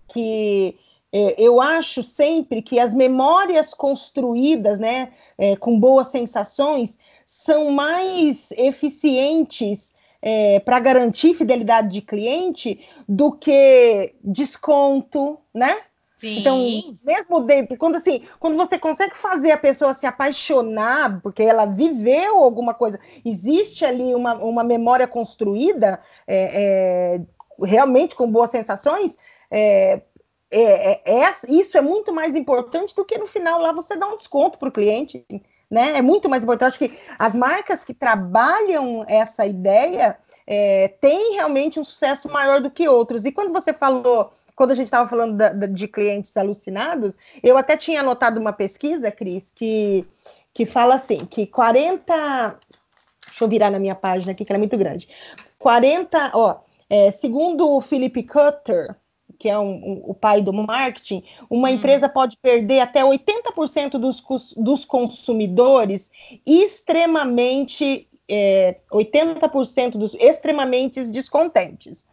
[0.08, 0.76] que
[1.12, 8.50] é, eu acho sempre que as memórias construídas, né, é, com boas sensações, são mais
[8.52, 9.92] eficientes
[10.22, 15.78] é, para garantir fidelidade de cliente do que desconto, né?
[16.22, 16.78] Então, Sim.
[16.78, 21.64] Então, mesmo dentro, quando assim, quando você consegue fazer a pessoa se apaixonar, porque ela
[21.64, 27.20] viveu alguma coisa, existe ali uma, uma memória construída, é, é,
[27.64, 29.16] realmente com boas sensações,
[29.50, 30.02] é,
[30.50, 34.08] é, é, é isso é muito mais importante do que no final lá você dar
[34.08, 35.24] um desconto para o cliente.
[35.70, 35.96] Né?
[35.96, 40.18] É muito mais importante que as marcas que trabalham essa ideia
[41.00, 43.24] têm realmente um sucesso maior do que outros.
[43.24, 47.56] E quando você falou quando a gente estava falando da, da, de clientes alucinados, eu
[47.56, 50.04] até tinha anotado uma pesquisa, Cris, que,
[50.52, 52.58] que fala assim, que 40.
[53.26, 55.08] Deixa eu virar na minha página aqui, que ela é muito grande.
[55.58, 56.58] 40, ó,
[56.90, 58.94] é, segundo o Philip Cutter,
[59.38, 61.72] que é um, um, o pai do marketing, uma hum.
[61.72, 64.22] empresa pode perder até 80% dos,
[64.58, 66.12] dos consumidores
[66.46, 72.09] extremamente, é, 80% dos extremamente descontentes.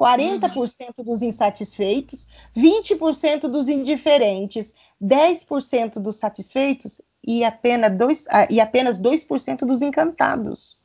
[0.00, 0.54] 40%
[0.96, 1.04] uhum.
[1.04, 9.58] dos insatisfeitos, 20% dos indiferentes, 10% dos satisfeitos e apenas, dois, ah, e apenas 2%
[9.66, 10.78] dos encantados.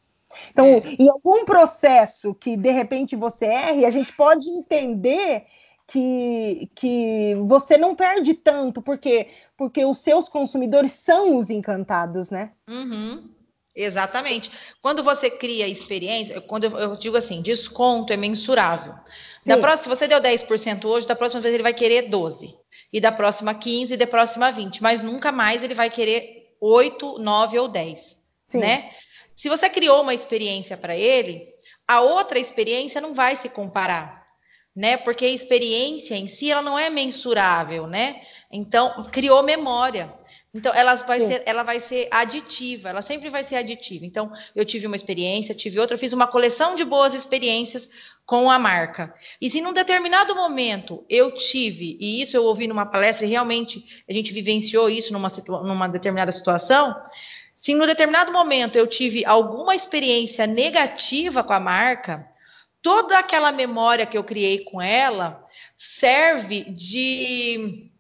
[0.52, 0.82] Então, é.
[1.00, 5.46] em algum processo que de repente você erre, a gente pode entender
[5.88, 12.52] que, que você não perde tanto, porque, porque os seus consumidores são os encantados, né?
[12.68, 13.30] Uhum.
[13.76, 14.50] Exatamente.
[14.82, 18.94] Quando você cria experiência, quando eu, digo assim, desconto é mensurável.
[19.46, 22.58] Da próxima, se você deu 10% hoje, da próxima vez ele vai querer 12.
[22.92, 24.82] E da próxima 15 e da próxima 20.
[24.82, 28.18] Mas nunca mais ele vai querer 8, 9 ou 10.
[28.48, 28.58] Sim.
[28.58, 28.90] Né?
[29.36, 31.48] Se você criou uma experiência para ele,
[31.88, 34.26] a outra experiência não vai se comparar.
[34.76, 34.98] Né?
[34.98, 38.22] Porque a experiência em si ela não é mensurável, né?
[38.52, 40.14] Então, criou memória.
[40.58, 44.06] Então, ela vai, ser, ela vai ser aditiva, ela sempre vai ser aditiva.
[44.06, 47.90] Então, eu tive uma experiência, tive outra, eu fiz uma coleção de boas experiências
[48.26, 49.14] com a marca.
[49.42, 53.86] E se num determinado momento eu tive, e isso eu ouvi numa palestra, e realmente
[54.10, 55.28] a gente vivenciou isso numa,
[55.62, 56.96] numa determinada situação,
[57.58, 62.26] se em um determinado momento eu tive alguma experiência negativa com a marca,
[62.82, 67.92] toda aquela memória que eu criei com ela serve de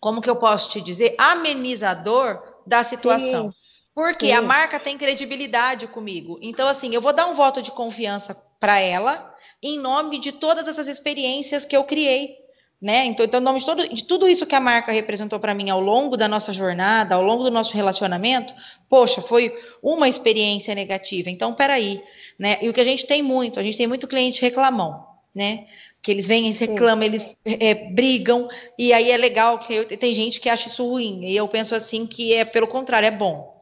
[0.00, 3.52] como que eu posso te dizer, amenizador da situação.
[3.52, 3.58] Sim,
[3.94, 4.32] Porque sim.
[4.32, 6.38] a marca tem credibilidade comigo.
[6.40, 10.66] Então, assim, eu vou dar um voto de confiança para ela em nome de todas
[10.66, 12.40] essas experiências que eu criei.
[12.80, 13.04] Né?
[13.04, 15.68] Então, então, em nome de, todo, de tudo isso que a marca representou para mim
[15.68, 18.54] ao longo da nossa jornada, ao longo do nosso relacionamento,
[18.88, 21.28] poxa, foi uma experiência negativa.
[21.28, 22.02] Então, peraí,
[22.38, 22.56] né?
[22.62, 25.66] E o que a gente tem muito, a gente tem muito cliente reclamão, né?
[26.02, 30.40] Que eles vêm, reclamam, eles é, brigam, e aí é legal que eu, tem gente
[30.40, 33.60] que acha isso ruim, e eu penso assim que é pelo contrário, é bom.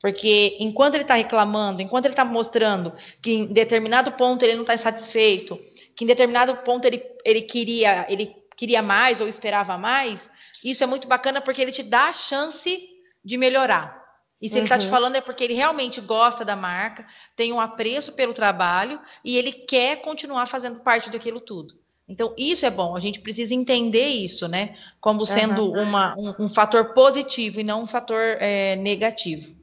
[0.00, 4.62] Porque enquanto ele está reclamando, enquanto ele está mostrando que em determinado ponto ele não
[4.62, 5.58] está satisfeito,
[5.96, 10.30] que em determinado ponto ele, ele queria ele queria mais ou esperava mais,
[10.62, 12.80] isso é muito bacana porque ele te dá a chance
[13.24, 13.97] de melhorar.
[14.40, 14.58] E se uhum.
[14.58, 18.32] ele está te falando é porque ele realmente gosta da marca, tem um apreço pelo
[18.32, 21.74] trabalho e ele quer continuar fazendo parte daquilo tudo.
[22.08, 24.76] Então, isso é bom, a gente precisa entender isso, né?
[24.98, 25.82] Como sendo uhum.
[25.82, 29.54] uma, um, um, fator positivo e não um fator é, negativo.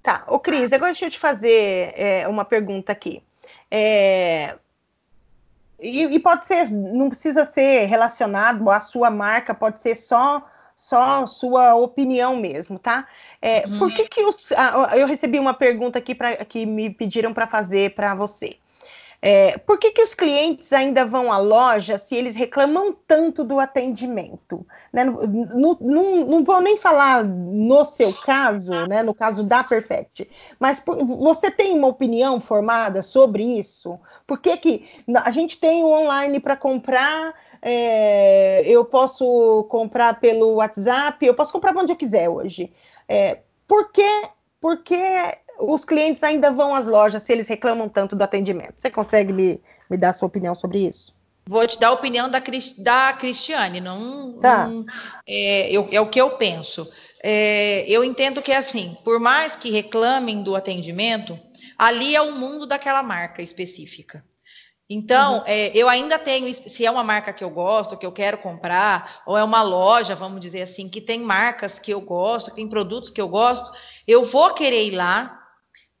[0.00, 3.22] Tá, ô Cris, agora deixa eu te fazer é, uma pergunta aqui.
[3.68, 4.54] É,
[5.80, 11.26] e, e, pode ser, não precisa ser relacionado à sua marca, pode ser só só
[11.26, 13.06] sua opinião mesmo, tá?
[13.40, 13.78] É, uhum.
[13.78, 17.46] Por que que os, ah, eu recebi uma pergunta aqui para que me pediram para
[17.46, 18.58] fazer para você?
[19.26, 23.58] É, por que, que os clientes ainda vão à loja se eles reclamam tanto do
[23.58, 24.66] atendimento?
[24.92, 25.02] Né?
[25.02, 29.02] Não, não, não vou nem falar no seu caso, né?
[29.02, 33.98] no caso da Perfect, mas por, você tem uma opinião formada sobre isso?
[34.26, 37.32] Por que, que a gente tem o online para comprar?
[37.62, 42.70] É, eu posso comprar pelo WhatsApp, eu posso comprar onde eu quiser hoje.
[43.08, 44.28] É, por que,
[44.60, 44.94] por que
[45.58, 48.74] os clientes ainda vão às lojas se eles reclamam tanto do atendimento.
[48.76, 51.14] Você consegue me, me dar a sua opinião sobre isso?
[51.46, 52.42] Vou te dar a opinião da,
[52.78, 54.66] da Cristiane, não, tá.
[54.66, 54.84] não
[55.26, 56.90] é, eu, é, o que eu penso.
[57.22, 61.38] É, eu entendo que é assim, por mais que reclamem do atendimento,
[61.76, 64.24] ali é o mundo daquela marca específica.
[64.88, 65.44] Então, uhum.
[65.46, 69.22] é, eu ainda tenho, se é uma marca que eu gosto, que eu quero comprar,
[69.26, 72.68] ou é uma loja, vamos dizer assim, que tem marcas que eu gosto, que tem
[72.68, 73.70] produtos que eu gosto,
[74.06, 75.43] eu vou querer ir lá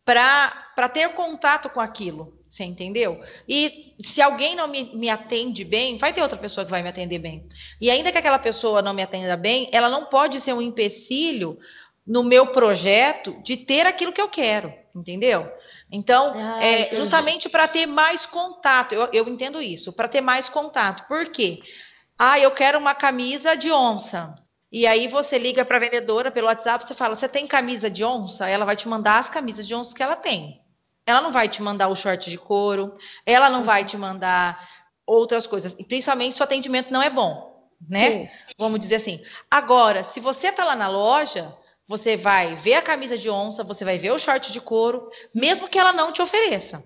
[0.04, 3.20] para ter contato com aquilo, você entendeu?
[3.48, 6.88] E se alguém não me, me atende bem, vai ter outra pessoa que vai me
[6.88, 7.48] atender bem.
[7.80, 11.58] E ainda que aquela pessoa não me atenda bem, ela não pode ser um empecilho
[12.06, 15.50] no meu projeto de ter aquilo que eu quero, entendeu?
[15.90, 20.48] Então, ah, é justamente para ter mais contato, eu, eu entendo isso, para ter mais
[20.48, 21.06] contato.
[21.08, 21.60] Por quê?
[22.18, 24.34] Ah, eu quero uma camisa de onça.
[24.76, 28.02] E aí você liga para a vendedora pelo WhatsApp, você fala: "Você tem camisa de
[28.02, 30.60] onça?" Ela vai te mandar as camisas de onça que ela tem.
[31.06, 32.92] Ela não vai te mandar o short de couro,
[33.24, 34.68] ela não vai te mandar
[35.06, 38.10] outras coisas, e principalmente se o atendimento não é bom, né?
[38.10, 38.28] Sim.
[38.58, 39.22] Vamos dizer assim.
[39.48, 41.56] Agora, se você está lá na loja,
[41.86, 45.68] você vai ver a camisa de onça, você vai ver o short de couro, mesmo
[45.68, 46.82] que ela não te ofereça.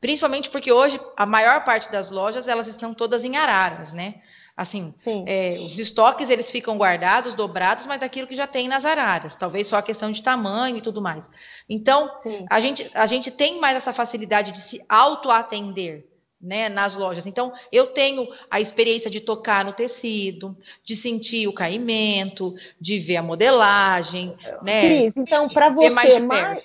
[0.00, 4.22] Principalmente porque hoje a maior parte das lojas elas estão todas em araras, né?
[4.56, 4.94] Assim,
[5.26, 9.34] é, os estoques eles ficam guardados, dobrados, mas daquilo que já tem nas araras.
[9.34, 11.28] Talvez só a questão de tamanho e tudo mais.
[11.68, 12.10] Então,
[12.48, 16.08] a gente, a gente tem mais essa facilidade de se auto-atender.
[16.38, 17.26] Né, nas lojas.
[17.26, 23.16] Então, eu tenho a experiência de tocar no tecido, de sentir o caimento, de ver
[23.16, 24.82] a modelagem, né?
[24.82, 26.62] Cris, então para você mais, mais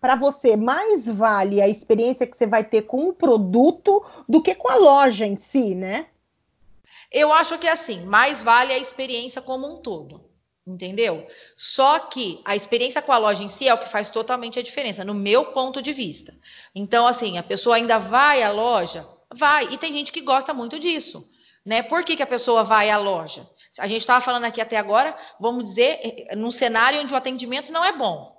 [0.00, 4.54] para você mais vale a experiência que você vai ter com o produto do que
[4.54, 6.06] com a loja em si, né?
[7.12, 10.32] Eu acho que assim, mais vale a experiência como um todo.
[10.64, 11.26] Entendeu?
[11.56, 14.62] Só que a experiência com a loja em si é o que faz totalmente a
[14.62, 16.32] diferença, no meu ponto de vista.
[16.72, 19.04] Então, assim, a pessoa ainda vai à loja?
[19.34, 19.72] Vai.
[19.72, 21.28] E tem gente que gosta muito disso.
[21.66, 21.82] Né?
[21.82, 23.48] Por que, que a pessoa vai à loja?
[23.78, 27.72] A gente estava falando aqui até agora, vamos dizer, eh, num cenário onde o atendimento
[27.72, 28.31] não é bom.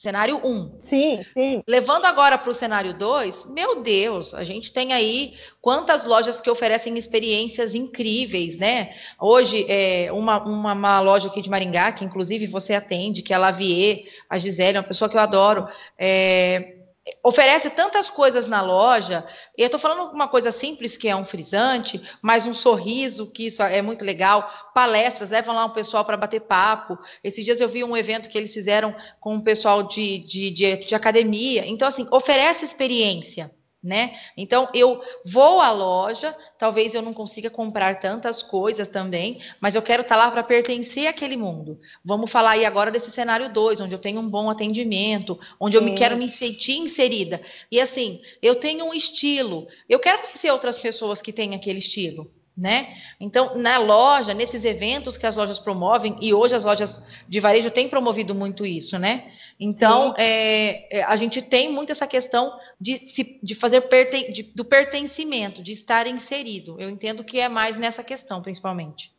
[0.00, 0.48] Cenário 1.
[0.48, 0.78] Um.
[0.80, 1.62] Sim, sim.
[1.68, 6.50] Levando agora para o cenário 2, meu Deus, a gente tem aí quantas lojas que
[6.50, 8.94] oferecem experiências incríveis, né?
[9.20, 13.36] Hoje, é, uma, uma, uma, loja aqui de Maringá, que inclusive você atende, que é
[13.36, 16.76] a Lavier, a Gisele, uma pessoa que eu adoro, é,
[17.22, 19.26] oferece tantas coisas na loja.
[19.56, 23.46] E eu estou falando uma coisa simples, que é um frisante, mas um sorriso, que
[23.46, 24.50] isso é muito legal.
[24.74, 26.98] Palestras, levam lá um pessoal para bater papo.
[27.22, 30.76] Esses dias eu vi um evento que eles fizeram com o pessoal de, de, de,
[30.86, 31.66] de academia.
[31.66, 33.50] Então, assim, oferece experiência
[33.82, 34.18] né?
[34.36, 39.80] Então eu vou à loja, talvez eu não consiga comprar tantas coisas também, mas eu
[39.80, 41.80] quero estar tá lá para pertencer àquele mundo.
[42.04, 45.82] Vamos falar aí agora desse cenário 2, onde eu tenho um bom atendimento, onde eu
[45.82, 47.40] me quero me sentir inserida.
[47.72, 52.30] E assim, eu tenho um estilo, eu quero conhecer outras pessoas que têm aquele estilo.
[52.56, 52.94] Né?
[53.18, 57.70] Então, na loja, nesses eventos que as lojas promovem, e hoje as lojas de varejo
[57.70, 59.32] têm promovido muito isso, né?
[59.62, 64.42] Então, é, é, a gente tem muito essa questão de, se, de fazer perten, de,
[64.42, 66.80] do pertencimento, de estar inserido.
[66.80, 69.12] Eu entendo que é mais nessa questão, principalmente.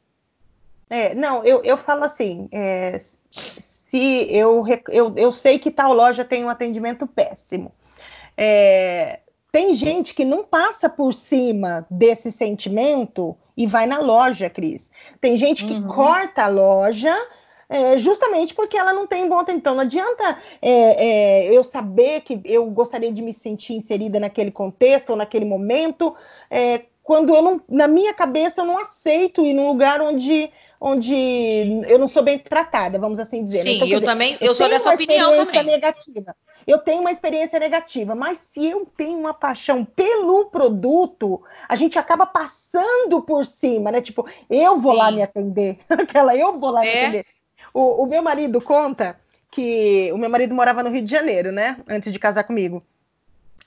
[0.90, 2.98] É, não, eu, eu falo assim, é,
[3.30, 7.72] se eu, eu, eu sei que tal loja tem um atendimento péssimo.
[8.36, 9.20] É,
[9.52, 14.90] tem gente que não passa por cima desse sentimento e vai na loja, Cris.
[15.20, 15.88] Tem gente que uhum.
[15.88, 17.16] corta a loja
[17.72, 19.62] é, justamente porque ela não tem bom atendimento.
[19.62, 24.52] Então, não adianta é, é, eu saber que eu gostaria de me sentir inserida naquele
[24.52, 26.14] contexto ou naquele momento,
[26.50, 30.52] é, quando eu não, na minha cabeça, eu não aceito ir num lugar onde
[30.84, 31.14] onde
[31.88, 33.62] eu não sou bem tratada, vamos assim dizer.
[33.62, 35.64] Sim, então, eu dizer, também, eu, eu sou dessa opinião também.
[35.64, 36.36] Negativa.
[36.66, 42.00] Eu tenho uma experiência negativa, mas se eu tenho uma paixão pelo produto, a gente
[42.00, 44.02] acaba passando por cima, né?
[44.02, 44.98] Tipo, eu vou Sim.
[44.98, 46.86] lá me atender, aquela eu vou lá é.
[46.86, 47.41] me atender.
[47.74, 51.78] O, o meu marido conta que o meu marido morava no Rio de Janeiro, né?
[51.88, 52.84] Antes de casar comigo.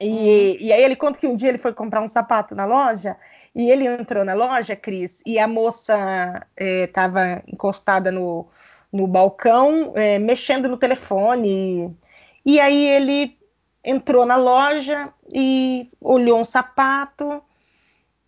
[0.01, 0.57] E, uhum.
[0.61, 3.17] e aí ele conta que um dia ele foi comprar um sapato na loja
[3.55, 8.49] e ele entrou na loja, Cris, e a moça estava é, encostada no,
[8.93, 11.95] no balcão, é, mexendo no telefone.
[12.45, 13.39] E, e aí ele
[13.85, 17.43] entrou na loja e olhou um sapato.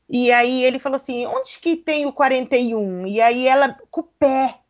[0.09, 3.07] E aí ele falou assim: onde que tem o 41?
[3.09, 4.61] E aí ela, com o pé,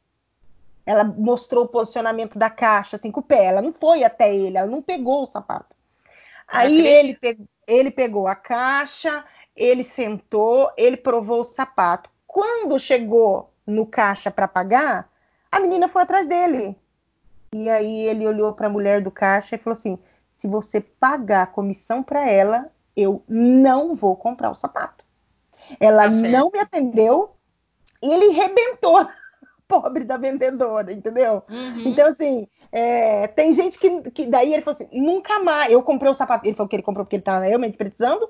[0.87, 3.47] ela mostrou o posicionamento da caixa, assim, com o pé.
[3.47, 5.75] Ela não foi até ele, ela não pegou o sapato.
[6.47, 9.25] Aí ele, pe ele pegou a caixa,
[9.57, 12.09] ele sentou, ele provou o sapato.
[12.25, 15.11] Quando chegou no caixa para pagar,
[15.51, 16.77] a menina foi atrás dele.
[17.53, 19.99] E aí ele olhou para a mulher do caixa e falou assim:
[20.35, 25.05] se você pagar a comissão para ela, eu não vou comprar o sapato.
[25.81, 27.35] Ela tá não me atendeu
[28.01, 29.09] e ele rebentou
[29.69, 31.43] pobre da vendedora, entendeu?
[31.49, 31.83] Uhum.
[31.87, 36.11] Então, assim, é, tem gente que, que daí ele falou assim, nunca mais, eu comprei
[36.11, 38.29] o sapato, ele falou que ele comprou porque ele estava realmente precisando,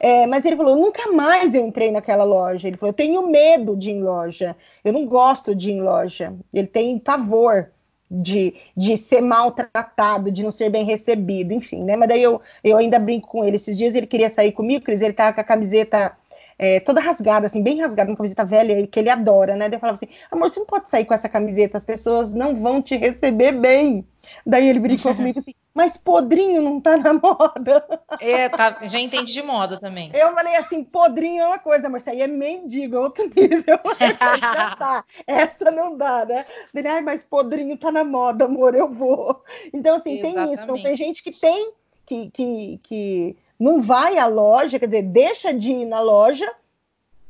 [0.00, 2.68] é, mas ele falou, nunca mais eu entrei naquela loja.
[2.68, 5.80] Ele falou, eu tenho medo de ir em loja, eu não gosto de ir em
[5.82, 6.34] loja.
[6.52, 7.70] Ele tem pavor
[8.10, 11.96] de, de ser maltratado, de não ser bem recebido, enfim, né?
[11.96, 13.56] Mas daí eu, eu ainda brinco com ele.
[13.56, 16.16] Esses dias ele queria sair comigo, Cris, ele tava com a camiseta
[16.64, 19.68] é, toda rasgada, assim, bem rasgada, uma camiseta velha que ele adora, né?
[19.68, 22.56] Daí eu falava assim, amor, você não pode sair com essa camiseta, as pessoas não
[22.56, 24.06] vão te receber bem.
[24.46, 27.86] Daí ele brincou comigo assim, mas podrinho não tá na moda.
[28.18, 30.10] É, tá, já entendi de moda também.
[30.14, 33.78] Eu falei assim, podrinho é uma coisa, mas isso aí é mendigo, é outro nível.
[34.40, 35.04] já tá.
[35.26, 36.46] Essa não dá, né?
[36.74, 39.44] Ele, Ai, mas podrinho tá na moda, amor, eu vou.
[39.70, 40.46] Então, assim, Exatamente.
[40.46, 40.64] tem isso.
[40.64, 41.72] Então, tem gente que tem
[42.06, 46.52] que, que, que não vai à loja, quer dizer, deixa de ir na loja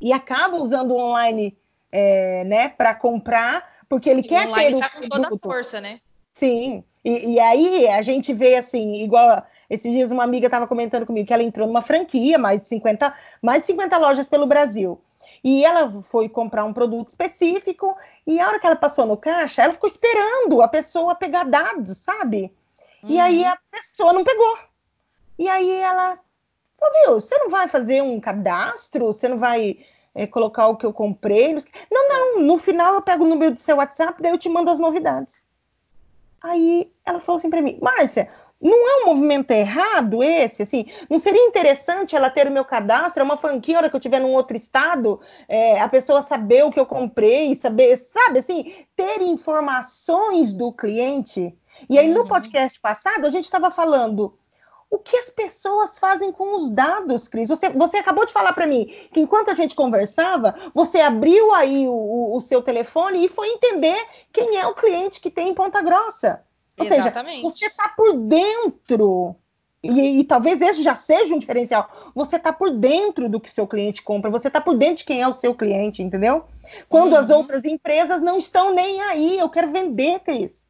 [0.01, 1.57] e acaba usando o online,
[1.93, 5.11] é, né, para comprar, porque ele e quer ter tá o com produto.
[5.11, 6.01] toda a força, né?
[6.33, 6.83] Sim.
[7.05, 11.25] E, e, aí a gente vê assim, igual esses dias uma amiga estava comentando comigo
[11.25, 15.01] que ela entrou numa franquia, mais de 50, mais de 50 lojas pelo Brasil.
[15.45, 19.63] E ela foi comprar um produto específico, e a hora que ela passou no caixa,
[19.63, 22.53] ela ficou esperando a pessoa pegar dados, sabe?
[23.03, 23.11] Uhum.
[23.11, 23.51] E aí uhum.
[23.51, 24.59] a pessoa não pegou.
[25.39, 26.19] E aí ela,
[26.93, 29.07] viu, você não vai fazer um cadastro?
[29.07, 29.79] Você não vai
[30.15, 31.55] é, colocar o que eu comprei?
[31.91, 34.71] Não, não, no final eu pego o número do seu WhatsApp, daí eu te mando
[34.71, 35.45] as novidades.
[36.41, 38.29] Aí ela falou assim para mim, Márcia,
[38.61, 40.63] não é um movimento errado esse?
[40.63, 43.97] Assim, não seria interessante ela ter o meu cadastro, é uma franquia, a hora que
[43.97, 48.41] eu estiver num outro estado, é, a pessoa saber o que eu comprei, saber, sabe,
[48.41, 51.57] assim, ter informações do cliente.
[51.89, 52.15] E aí, uhum.
[52.15, 54.39] no podcast passado, a gente estava falando
[54.95, 57.49] o que as pessoas fazem com os dados, Cris.
[57.49, 61.89] Você, você acabou de falar para mim que enquanto a gente conversava, você abriu aí
[61.89, 63.97] o, o, seu telefone e foi entender
[64.33, 66.43] quem é o cliente que tem em Ponta Grossa.
[66.79, 67.39] Ou Exatamente.
[67.39, 69.35] seja, você está por dentro.
[69.83, 71.89] E, e, talvez esse já seja um diferencial.
[72.15, 75.21] Você está por dentro do que seu cliente compra, você está por dentro de quem
[75.21, 76.45] é o seu cliente, entendeu?
[76.89, 77.19] Quando uhum.
[77.19, 80.69] as outras empresas não estão nem aí, eu quero vender, Cris.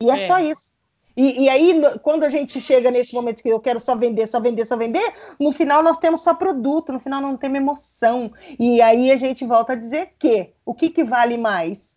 [0.00, 0.26] E é, é.
[0.26, 0.73] só isso.
[1.16, 4.40] E, e, aí, quando a gente chega nesse momento que eu quero só vender, só
[4.40, 8.32] vender, só vender, no final nós temos só produto, no final não temos emoção.
[8.58, 11.96] E aí a gente volta a dizer que o que, que vale mais?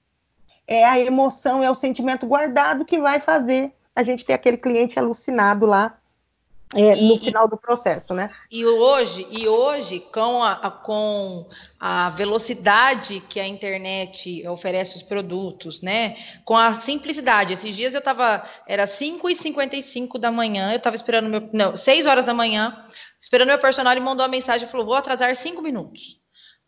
[0.67, 4.99] É a emoção, é o sentimento guardado que vai fazer a gente ter aquele cliente
[4.99, 5.97] alucinado lá
[6.75, 8.29] é, e, no final do processo, né?
[8.51, 11.47] E hoje, e hoje com, a, com
[11.79, 16.17] a velocidade que a internet oferece os produtos, né?
[16.43, 17.53] Com a simplicidade.
[17.53, 21.49] Esses dias eu estava, era 5 e 55 da manhã, eu estava esperando meu.
[21.53, 22.75] Não, 6 horas da manhã,
[23.21, 26.19] esperando meu personal, ele mandou uma mensagem e falou: vou atrasar 5 minutos.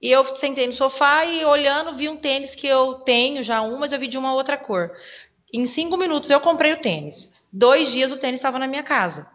[0.01, 3.77] E eu sentei no sofá e olhando, vi um tênis que eu tenho já um,
[3.77, 4.91] mas eu vi de uma outra cor.
[5.53, 7.29] Em cinco minutos eu comprei o tênis.
[7.51, 9.27] Dois dias o tênis estava na minha casa.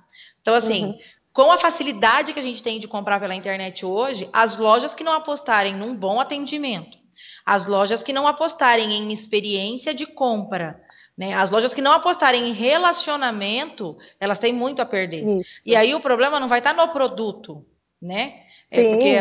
[0.44, 0.98] Então, assim, uhum.
[1.32, 5.02] com a facilidade que a gente tem de comprar pela internet hoje, as lojas que
[5.02, 6.98] não apostarem num bom atendimento,
[7.46, 10.78] as lojas que não apostarem em experiência de compra,
[11.16, 11.32] né?
[11.32, 15.26] As lojas que não apostarem em relacionamento, elas têm muito a perder.
[15.40, 15.50] Isso.
[15.64, 17.64] E aí o problema não vai estar no produto,
[18.02, 18.42] né?
[18.70, 19.16] É porque,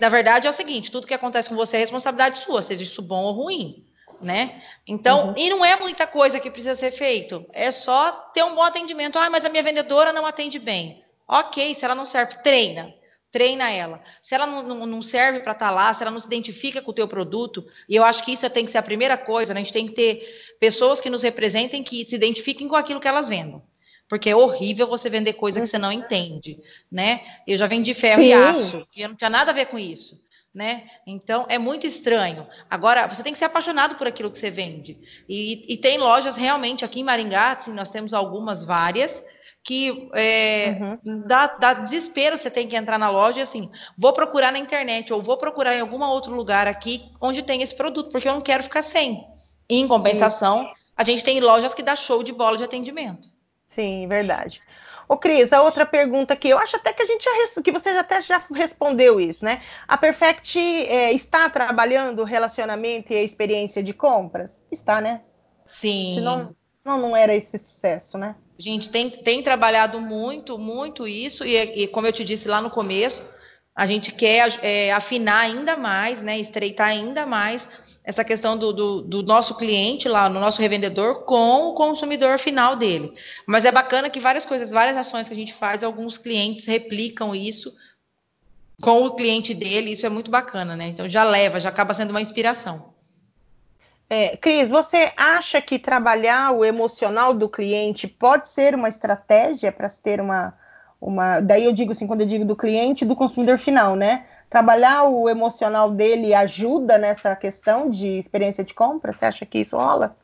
[0.00, 3.00] na verdade, é o seguinte: tudo que acontece com você é responsabilidade sua, seja isso
[3.00, 3.87] bom ou ruim
[4.20, 4.62] né?
[4.86, 5.34] Então, uhum.
[5.36, 9.18] e não é muita coisa que precisa ser feito, é só ter um bom atendimento.
[9.18, 11.02] Ah, mas a minha vendedora não atende bem.
[11.26, 12.94] Ok, se ela não serve, treina.
[13.30, 14.02] Treina ela.
[14.22, 16.80] Se ela não, não, não serve para estar tá lá, se ela não se identifica
[16.80, 19.52] com o teu produto, e eu acho que isso tem que ser a primeira coisa,
[19.52, 19.60] né?
[19.60, 20.26] a gente tem que ter
[20.58, 23.62] pessoas que nos representem, que se identifiquem com aquilo que elas vendem.
[24.08, 26.58] Porque é horrível você vender coisa que você não entende,
[26.90, 27.20] né?
[27.46, 28.28] Eu já vendi ferro Sim.
[28.28, 30.18] e aço, e eu não tinha nada a ver com isso
[30.54, 30.84] né?
[31.06, 32.46] Então é muito estranho.
[32.68, 34.98] Agora você tem que ser apaixonado por aquilo que você vende.
[35.28, 39.24] E, e tem lojas realmente aqui em Maringá, assim, nós temos algumas várias
[39.62, 41.22] que é, uhum.
[41.26, 45.12] dá, dá, desespero você tem que entrar na loja e assim, vou procurar na internet
[45.12, 48.40] ou vou procurar em algum outro lugar aqui onde tem esse produto, porque eu não
[48.40, 49.22] quero ficar sem.
[49.68, 50.72] em compensação, Isso.
[50.96, 53.28] a gente tem lojas que dá show de bola de atendimento.
[53.68, 54.62] Sim, verdade.
[55.08, 57.88] Ô, Cris, a outra pergunta aqui, eu acho até que a gente já que você
[57.90, 59.62] até já respondeu isso, né?
[59.86, 64.60] A Perfect é, está trabalhando o relacionamento e a experiência de compras?
[64.70, 65.22] Está, né?
[65.66, 66.16] Sim.
[66.16, 68.36] Senão, senão não era esse sucesso, né?
[68.58, 72.70] Gente tem, tem trabalhado muito, muito isso, e, e como eu te disse lá no
[72.70, 73.24] começo,
[73.78, 77.68] a gente quer é, afinar ainda mais, né, estreitar ainda mais
[78.02, 82.74] essa questão do, do, do, nosso cliente lá, no nosso revendedor, com o consumidor final
[82.74, 83.14] dele.
[83.46, 87.32] Mas é bacana que várias coisas, várias ações que a gente faz, alguns clientes replicam
[87.32, 87.72] isso
[88.82, 90.88] com o cliente dele, isso é muito bacana, né?
[90.88, 92.92] Então já leva, já acaba sendo uma inspiração.
[94.10, 99.88] É, Cris, você acha que trabalhar o emocional do cliente pode ser uma estratégia para
[99.88, 100.52] se ter uma
[101.00, 101.40] uma.
[101.40, 104.26] Daí eu digo assim, quando eu digo do cliente, do consumidor final, né?
[104.50, 109.12] Trabalhar o emocional dele ajuda nessa questão de experiência de compra?
[109.12, 110.16] Você acha que isso rola?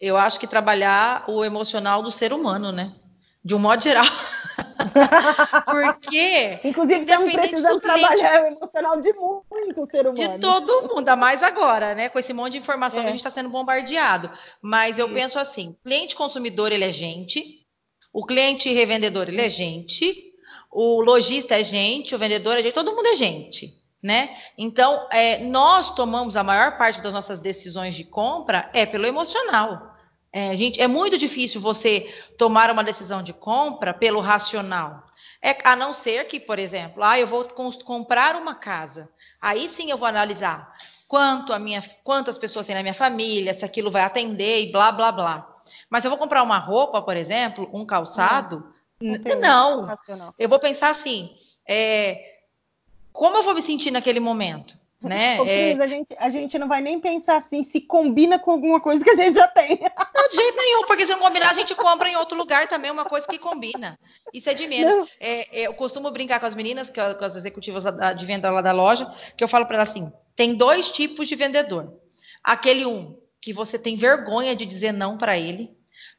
[0.00, 2.92] Eu acho que trabalhar o emocional do ser humano, né?
[3.42, 4.04] De um modo geral.
[5.64, 6.60] Porque.
[6.62, 10.34] Inclusive, estamos precisando trabalhar o emocional de muito ser humano.
[10.34, 12.08] De todo mundo, ainda mais agora, né?
[12.08, 13.02] Com esse monte de informação é.
[13.02, 14.30] que a gente está sendo bombardeado.
[14.60, 17.65] Mas eu penso assim: cliente consumidor, ele é gente,
[18.16, 20.32] o cliente revendedor, ele é gente,
[20.72, 24.34] o lojista é gente, o vendedor é gente, todo mundo é gente, né?
[24.56, 29.94] Então, é, nós tomamos a maior parte das nossas decisões de compra é pelo emocional.
[30.32, 35.02] É, gente, é muito difícil você tomar uma decisão de compra pelo racional.
[35.42, 37.44] É, a não ser que, por exemplo, ah, eu vou
[37.84, 39.10] comprar uma casa.
[39.42, 40.74] Aí sim eu vou analisar
[41.06, 44.90] quanto a minha, quantas pessoas tem na minha família, se aquilo vai atender e blá
[44.90, 45.55] blá blá.
[45.88, 48.72] Mas se eu vou comprar uma roupa, por exemplo, um calçado,
[49.38, 49.86] não.
[50.16, 50.34] não.
[50.38, 51.32] Eu vou pensar assim,
[51.68, 52.36] é,
[53.12, 54.74] como eu vou me sentir naquele momento?
[55.00, 55.36] Né?
[55.36, 55.82] Cris, é...
[55.82, 59.10] a, gente, a gente não vai nem pensar assim se combina com alguma coisa que
[59.10, 59.78] a gente já tem.
[60.14, 62.90] Não, de jeito nenhum, porque se não combinar, a gente compra em outro lugar também
[62.90, 63.98] uma coisa que combina.
[64.32, 65.08] Isso é de menos.
[65.20, 67.84] É, é, eu costumo brincar com as meninas, com as executivas
[68.16, 69.06] de venda lá da loja,
[69.36, 71.92] que eu falo para elas assim: tem dois tipos de vendedor.
[72.42, 73.16] Aquele um
[73.46, 75.70] que você tem vergonha de dizer não para ele,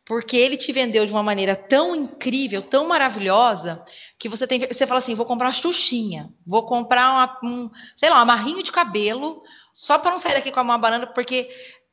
[0.05, 3.83] porque ele te vendeu de uma maneira tão incrível, tão maravilhosa,
[4.17, 8.09] que você tem, você fala assim, vou comprar uma xuxinha, vou comprar uma, um, sei
[8.09, 11.49] lá, um amarrinho de cabelo, só para não sair daqui com uma banana, porque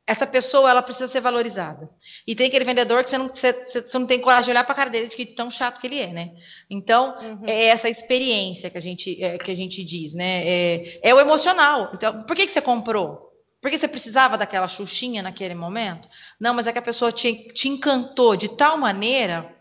[0.07, 1.91] essa pessoa ela precisa ser valorizada.
[2.25, 4.73] E tem aquele vendedor que você não, você, você não tem coragem de olhar para
[4.73, 6.31] a cara dele de que tão chato que ele é, né?
[6.71, 7.43] Então, uhum.
[7.45, 10.47] é essa experiência que a gente, é, que a gente diz, né?
[10.47, 11.91] É, é o emocional.
[11.93, 13.34] Então, por que, que você comprou?
[13.65, 16.07] Porque você precisava daquela xuxinha naquele momento?
[16.39, 19.57] Não, mas é que a pessoa te, te encantou de tal maneira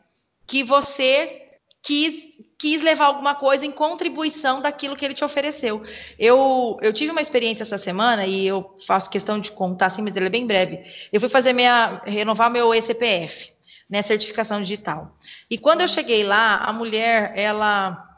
[0.45, 1.41] que você
[1.81, 2.13] quis,
[2.59, 5.81] quis levar alguma coisa em contribuição daquilo que ele te ofereceu.
[6.19, 10.13] Eu, eu tive uma experiência essa semana e eu faço questão de contar assim, mas
[10.17, 10.83] ele é bem breve.
[11.09, 13.53] Eu fui fazer minha renovar meu ECPF,
[13.89, 15.15] né, certificação digital.
[15.49, 18.12] E quando eu cheguei lá, a mulher, ela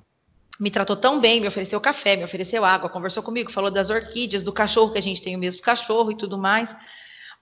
[0.59, 4.43] me tratou tão bem, me ofereceu café, me ofereceu água, conversou comigo, falou das orquídeas,
[4.43, 6.75] do cachorro, que a gente tem o mesmo cachorro e tudo mais.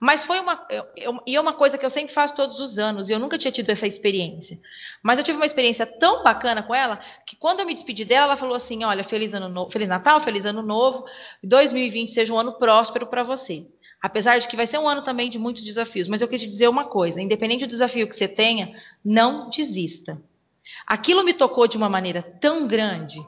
[0.00, 0.66] Mas foi uma.
[1.26, 3.52] E é uma coisa que eu sempre faço todos os anos, e eu nunca tinha
[3.52, 4.60] tido essa experiência.
[5.02, 8.26] Mas eu tive uma experiência tão bacana com ela, que quando eu me despedi dela,
[8.26, 11.04] ela falou assim: Olha, feliz ano novo, Feliz Natal, feliz ano novo,
[11.42, 13.66] 2020 seja um ano próspero para você.
[14.02, 16.50] Apesar de que vai ser um ano também de muitos desafios, mas eu queria te
[16.50, 20.20] dizer uma coisa: independente do desafio que você tenha, não desista.
[20.86, 23.18] Aquilo me tocou de uma maneira tão grande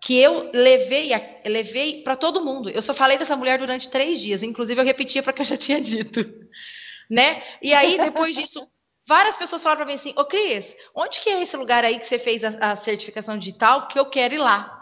[0.00, 1.10] que eu levei,
[1.44, 2.68] levei para todo mundo.
[2.70, 5.56] Eu só falei dessa mulher durante três dias, inclusive eu repetia para que eu já
[5.56, 6.20] tinha dito,
[7.10, 7.42] né?
[7.62, 8.68] E aí depois disso,
[9.06, 12.06] várias pessoas falaram para mim assim: "Ô Cris, onde que é esse lugar aí que
[12.06, 14.72] você fez a, a certificação digital que eu quero ir lá?"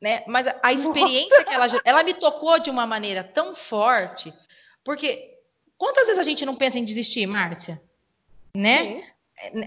[0.00, 0.22] Né?
[0.28, 1.44] Mas a experiência Nossa.
[1.44, 4.32] que ela ela me tocou de uma maneira tão forte,
[4.84, 5.34] porque
[5.76, 7.82] quantas vezes a gente não pensa em desistir, Márcia?
[8.54, 8.78] Né?
[8.78, 9.17] Sim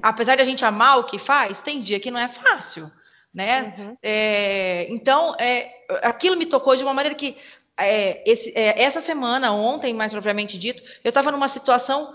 [0.02, 2.92] apesar de a gente amar o que faz, tem dia que não é fácil,
[3.34, 3.74] né?
[3.78, 3.98] Uhum.
[4.02, 5.72] É, então, é,
[6.04, 7.38] aquilo me tocou de uma maneira que
[7.78, 12.14] é, esse, é, essa semana, ontem, mais propriamente dito, eu estava numa situação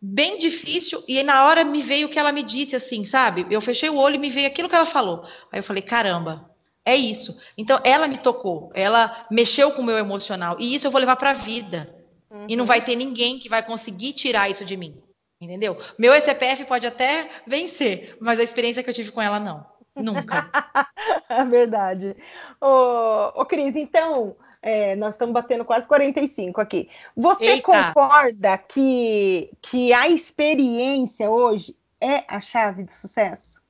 [0.00, 3.46] bem difícil e na hora me veio o que ela me disse, assim, sabe?
[3.50, 5.24] Eu fechei o olho e me veio aquilo que ela falou.
[5.50, 6.50] Aí eu falei, caramba,
[6.84, 7.38] é isso.
[7.56, 11.16] Então, ela me tocou, ela mexeu com o meu emocional e isso eu vou levar
[11.16, 11.94] para a vida.
[12.30, 12.46] Uhum.
[12.48, 12.68] E não uhum.
[12.68, 15.02] vai ter ninguém que vai conseguir tirar isso de mim.
[15.42, 15.76] Entendeu?
[15.98, 19.66] Meu ECPF pode até vencer, mas a experiência que eu tive com ela, não.
[19.96, 20.48] Nunca.
[21.28, 22.16] é verdade.
[22.60, 26.88] Ô, ô Cris, então, é, nós estamos batendo quase 45 aqui.
[27.16, 27.62] Você Eita.
[27.62, 33.60] concorda que, que a experiência hoje é a chave de sucesso?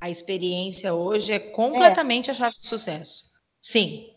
[0.00, 2.32] A experiência hoje é completamente é.
[2.32, 3.34] a chave de sucesso.
[3.60, 4.14] Sim.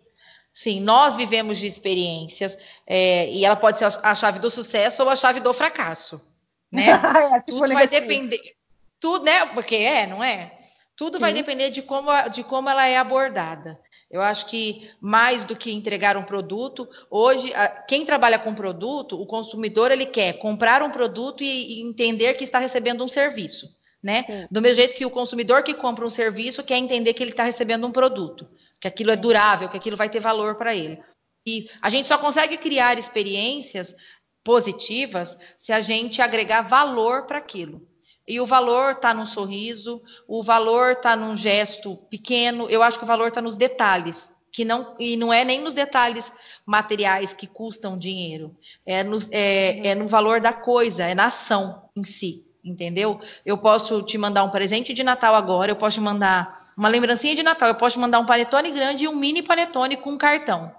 [0.54, 2.58] Sim, nós vivemos de experiências
[2.88, 6.33] é, e ela pode ser a chave do sucesso ou a chave do fracasso
[6.74, 6.88] né?
[7.38, 8.42] é, tudo vai depender.
[9.00, 9.46] Tudo, né?
[9.48, 10.52] Porque é, não é?
[10.96, 11.22] Tudo Sim.
[11.22, 13.80] vai depender de como, de como ela é abordada.
[14.10, 17.52] Eu acho que mais do que entregar um produto, hoje
[17.88, 22.60] quem trabalha com produto, o consumidor ele quer comprar um produto e, entender que está
[22.60, 23.68] recebendo um serviço,
[24.04, 24.48] né?
[24.52, 27.44] Do mesmo jeito que o consumidor que compra um serviço quer entender que ele está
[27.44, 28.48] recebendo um produto,
[28.80, 31.00] que aquilo é durável, que aquilo vai ter valor para ele.
[31.46, 33.96] E a gente só consegue criar experiências
[34.44, 37.82] positivas se a gente agregar valor para aquilo.
[38.28, 42.70] E o valor está num sorriso, o valor está num gesto pequeno.
[42.70, 45.74] Eu acho que o valor está nos detalhes, que não e não é nem nos
[45.74, 46.32] detalhes
[46.66, 48.56] materiais que custam dinheiro.
[48.86, 53.20] É no, é, é no valor da coisa, é na ação em si, entendeu?
[53.46, 57.36] Eu posso te mandar um presente de Natal agora, eu posso te mandar uma lembrancinha
[57.36, 60.74] de Natal, eu posso te mandar um panetone grande e um mini panetone com cartão.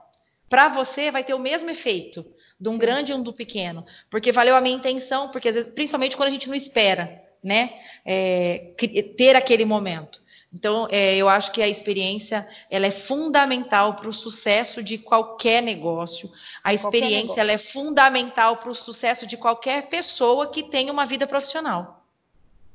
[0.49, 2.25] Para você vai ter o mesmo efeito
[2.65, 5.73] de um grande e um do pequeno, porque valeu a minha intenção, porque às vezes,
[5.73, 7.75] principalmente quando a gente não espera né?
[8.05, 8.73] É,
[9.19, 10.25] ter aquele momento.
[10.53, 15.61] Então, é, eu acho que a experiência ela é fundamental para o sucesso de qualquer
[15.61, 16.31] negócio.
[16.63, 17.41] A experiência negócio.
[17.41, 22.05] ela é fundamental para o sucesso de qualquer pessoa que tenha uma vida profissional.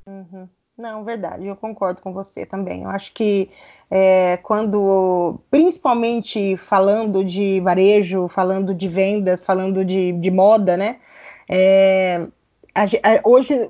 [0.06, 0.48] Uhum.
[0.76, 2.82] Não, verdade, eu concordo com você também.
[2.82, 3.50] Eu acho que
[3.90, 10.96] é, quando, principalmente falando de varejo, falando de vendas, falando de, de moda, né?
[11.48, 12.26] É,
[12.74, 13.68] a, a, hoje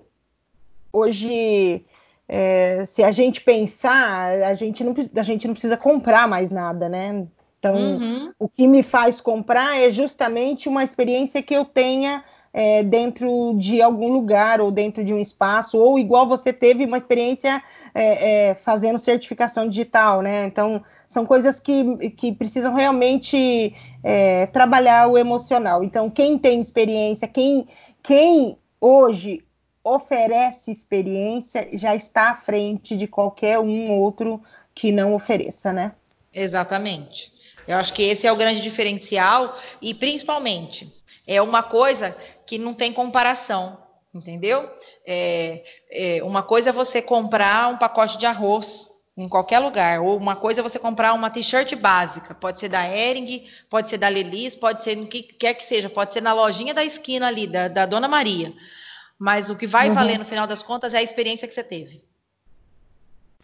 [0.92, 1.84] hoje,
[2.28, 6.88] é, se a gente pensar, a gente, não, a gente não precisa comprar mais nada,
[6.88, 7.26] né?
[7.58, 8.32] Então, uhum.
[8.38, 13.80] o que me faz comprar é justamente uma experiência que eu tenha é, dentro de
[13.80, 17.62] algum lugar ou dentro de um espaço, ou igual você teve uma experiência
[17.94, 20.44] é, é, fazendo certificação digital, né?
[20.46, 25.82] Então, são coisas que, que precisam realmente é, trabalhar o emocional.
[25.84, 27.68] Então, quem tem experiência, quem,
[28.02, 29.44] quem hoje
[29.82, 34.42] oferece experiência já está à frente de qualquer um outro
[34.74, 35.92] que não ofereça, né?
[36.32, 37.32] Exatamente.
[37.66, 40.92] Eu acho que esse é o grande diferencial e principalmente
[41.30, 43.78] é uma coisa que não tem comparação,
[44.12, 44.68] entendeu?
[45.06, 50.16] É, é, uma coisa é você comprar um pacote de arroz em qualquer lugar, ou
[50.16, 54.08] uma coisa é você comprar uma t-shirt básica, pode ser da Ering, pode ser da
[54.08, 57.46] Lelis, pode ser no que quer que seja, pode ser na lojinha da esquina ali,
[57.46, 58.52] da, da Dona Maria.
[59.16, 59.94] Mas o que vai uhum.
[59.94, 62.02] valer no final das contas é a experiência que você teve.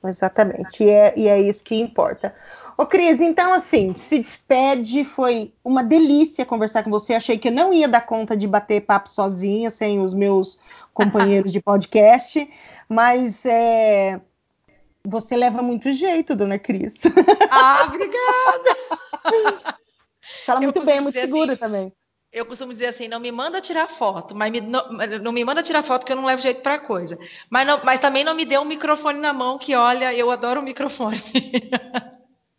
[0.04, 2.34] Exatamente, e é, e é isso que importa.
[2.76, 7.14] Ô, Cris, então assim, se despede, foi uma delícia conversar com você.
[7.14, 10.58] Achei que eu não ia dar conta de bater papo sozinha, sem os meus
[10.92, 12.48] companheiros de podcast,
[12.88, 14.20] mas é,
[15.02, 17.00] você leva muito jeito, dona Cris.
[17.50, 18.76] Ah, obrigada!
[20.44, 21.92] Fala muito bem, é muito segura assim, também
[22.32, 25.62] eu costumo dizer assim, não me manda tirar foto, mas me, não, não, me manda
[25.62, 27.18] tirar foto que eu não levo jeito para coisa.
[27.48, 30.60] Mas, não, mas também não me dê um microfone na mão, que olha, eu adoro
[30.60, 31.16] o microfone.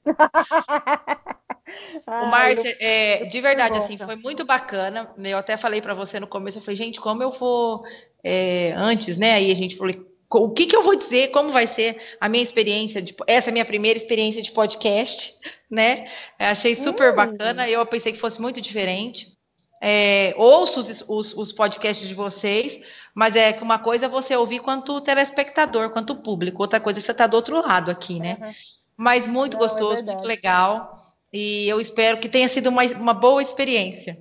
[2.08, 5.14] o Márcio, é, de verdade, assim, foi muito bacana.
[5.24, 7.84] Eu até falei para você no começo, eu falei, gente, como eu vou
[8.24, 9.34] é, antes, né?
[9.34, 9.93] Aí a gente falou,
[10.30, 13.51] o que, que eu vou dizer, como vai ser a minha experiência, de, essa é
[13.51, 15.34] a minha primeira experiência de podcast,
[15.70, 16.10] né?
[16.39, 17.16] Eu achei super hum.
[17.16, 19.36] bacana, eu pensei que fosse muito diferente.
[19.82, 22.82] É, ouço os, os, os, podcasts de vocês,
[23.14, 27.01] mas é que uma coisa é você ouvir quanto telespectador, quanto público, outra coisa é
[27.01, 28.38] você estar tá do outro lado aqui, né?
[28.41, 28.51] Uhum.
[28.97, 30.93] Mas muito Não, é gostoso, é muito legal,
[31.31, 34.17] e eu espero que tenha sido uma, uma boa experiência.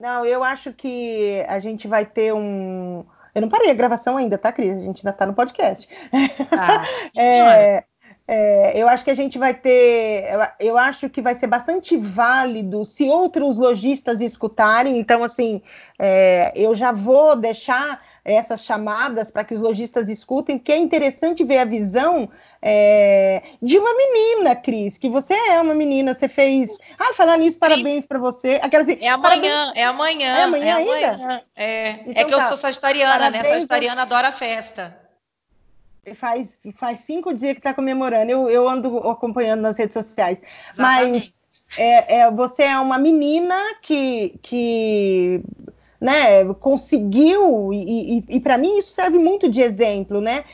[0.00, 3.04] Não, eu acho que a gente vai ter um.
[3.34, 4.78] Eu não parei a gravação ainda, tá, Cris?
[4.78, 5.88] A gente ainda tá no podcast.
[6.48, 6.84] Tá.
[7.16, 7.84] é,
[8.32, 10.24] é, eu acho que a gente vai ter.
[10.60, 14.98] Eu acho que vai ser bastante válido se outros lojistas escutarem.
[14.98, 15.60] Então, assim,
[15.98, 21.42] é, eu já vou deixar essas chamadas para que os lojistas escutem, porque é interessante
[21.42, 22.30] ver a visão
[22.62, 26.70] é, de uma menina, Cris, que você é uma menina, você fez.
[26.96, 28.60] Ah, falar nisso, parabéns para você.
[28.62, 30.36] Aquela, assim, é amanhã, é amanhã.
[30.36, 31.08] É amanhã é ainda?
[31.10, 31.42] Amanhã.
[31.56, 32.42] É, então, é que tá.
[32.44, 33.38] eu sou sagitariana, né?
[33.38, 33.54] parabéns, né?
[33.54, 34.99] Sagitariana adora festa
[36.14, 38.30] faz, faz cinco dias que está comemorando.
[38.30, 40.40] Eu, eu ando acompanhando nas redes sociais.
[40.74, 40.76] Exatamente.
[40.76, 41.40] Mas
[41.76, 45.42] é, é, você é uma menina que, que
[46.00, 50.44] né, conseguiu, e, e, e para mim isso serve muito de exemplo, né?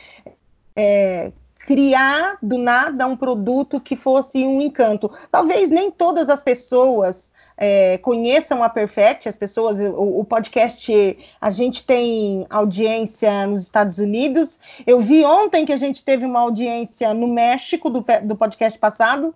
[0.75, 5.11] É, criar do nada um produto que fosse um encanto.
[5.31, 11.49] Talvez nem todas as pessoas é, conheçam a Perfect, as pessoas, o, o, podcast, a
[11.49, 14.59] gente tem audiência nos Estados Unidos.
[14.85, 19.33] Eu vi ontem que a gente teve uma audiência no México do, do podcast passado.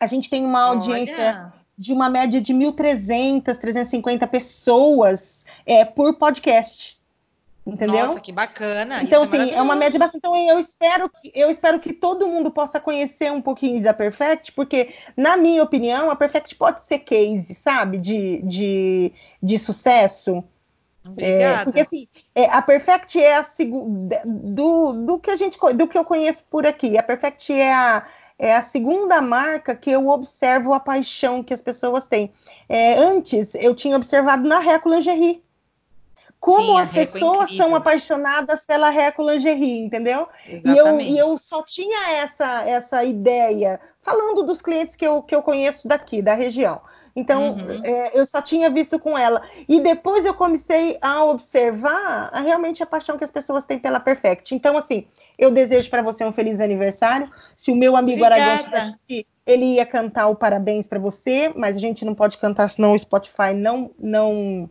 [0.00, 1.52] A gente tem uma audiência Olha.
[1.76, 6.97] de uma média de 1.300, 350 pessoas é, por podcast.
[7.68, 8.06] Entendeu?
[8.06, 9.02] Nossa, que bacana.
[9.02, 10.18] Então, Isso é assim, é, é uma média bastante.
[10.18, 14.52] Então, eu espero, que, eu espero que todo mundo possa conhecer um pouquinho da Perfect,
[14.52, 19.12] porque, na minha opinião, a Perfect pode ser case, sabe, de, de,
[19.42, 20.42] de sucesso.
[21.04, 21.60] Obrigada.
[21.60, 25.86] É, porque assim, é, a Perfect é a segunda do, do que a gente do
[25.86, 26.96] que eu conheço por aqui.
[26.96, 28.06] A Perfect é a,
[28.38, 32.32] é a segunda marca que eu observo a paixão que as pessoas têm.
[32.68, 35.42] É, antes eu tinha observado na Reco Lingerie
[36.40, 40.28] como Sim, as é pessoas é são apaixonadas pela Reco Lingerie, entendeu?
[40.46, 45.34] E eu, e eu só tinha essa, essa ideia, falando dos clientes que eu, que
[45.34, 46.80] eu conheço daqui, da região.
[47.18, 47.80] Então, uhum.
[47.82, 49.42] é, eu só tinha visto com ela.
[49.68, 53.98] E depois eu comecei a observar a, realmente a paixão que as pessoas têm pela
[53.98, 54.54] Perfect.
[54.54, 57.28] Então, assim, eu desejo para você um feliz aniversário.
[57.56, 61.76] Se o meu amigo Aragão tivesse aqui, ele ia cantar o parabéns para você, mas
[61.76, 64.70] a gente não pode cantar, senão o Spotify não, não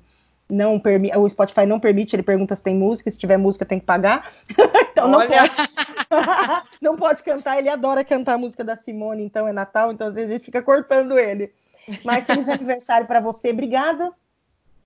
[0.50, 3.80] não permite, o Spotify não permite, ele pergunta se tem música, se tiver música tem
[3.80, 4.32] que pagar.
[4.92, 5.52] então não pode.
[6.82, 10.16] não pode cantar, ele adora cantar a música da Simone, então é Natal, então às
[10.16, 11.54] vezes a gente fica cortando ele.
[12.04, 14.12] Mas feliz aniversário para você, obrigada.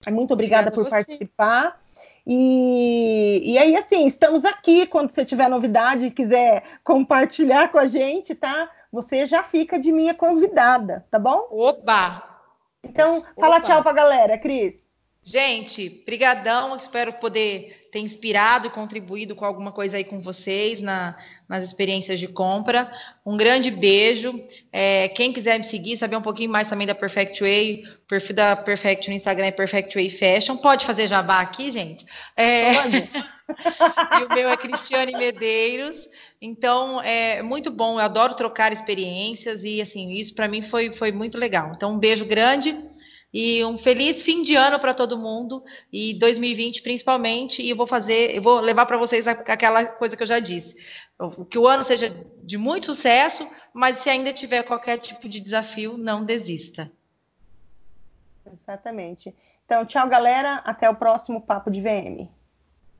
[0.09, 1.79] Muito obrigada, obrigada por participar.
[2.25, 4.85] E, e aí, assim, estamos aqui.
[4.85, 8.69] Quando você tiver novidade e quiser compartilhar com a gente, tá?
[8.91, 11.47] Você já fica de minha convidada, tá bom?
[11.49, 12.39] Opa!
[12.83, 13.65] Então, fala Opa.
[13.65, 14.85] tchau pra galera, Cris.
[15.23, 21.15] Gente, brigadão, espero poder ter inspirado e contribuído com alguma coisa aí com vocês na,
[21.47, 22.91] nas experiências de compra.
[23.23, 24.33] Um grande beijo.
[24.71, 28.35] É, quem quiser me seguir, saber um pouquinho mais também da Perfect Way, o perfil
[28.35, 30.57] da Perfect no Instagram é Perfect Way Fashion.
[30.57, 32.03] Pode fazer jabá aqui, gente?
[32.35, 32.73] É...
[32.73, 33.09] Pode.
[34.21, 36.09] e o meu é Cristiane Medeiros.
[36.41, 37.99] Então, é muito bom.
[37.99, 41.73] Eu adoro trocar experiências e, assim, isso para mim foi, foi muito legal.
[41.75, 42.75] Então, um beijo grande.
[43.33, 47.61] E um feliz fim de ano para todo mundo e 2020 principalmente.
[47.61, 50.75] E eu vou fazer, eu vou levar para vocês aquela coisa que eu já disse.
[51.49, 55.97] Que o ano seja de muito sucesso, mas se ainda tiver qualquer tipo de desafio,
[55.97, 56.91] não desista.
[58.45, 59.33] Exatamente.
[59.65, 60.55] Então, tchau, galera.
[60.65, 62.27] Até o próximo Papo de VM.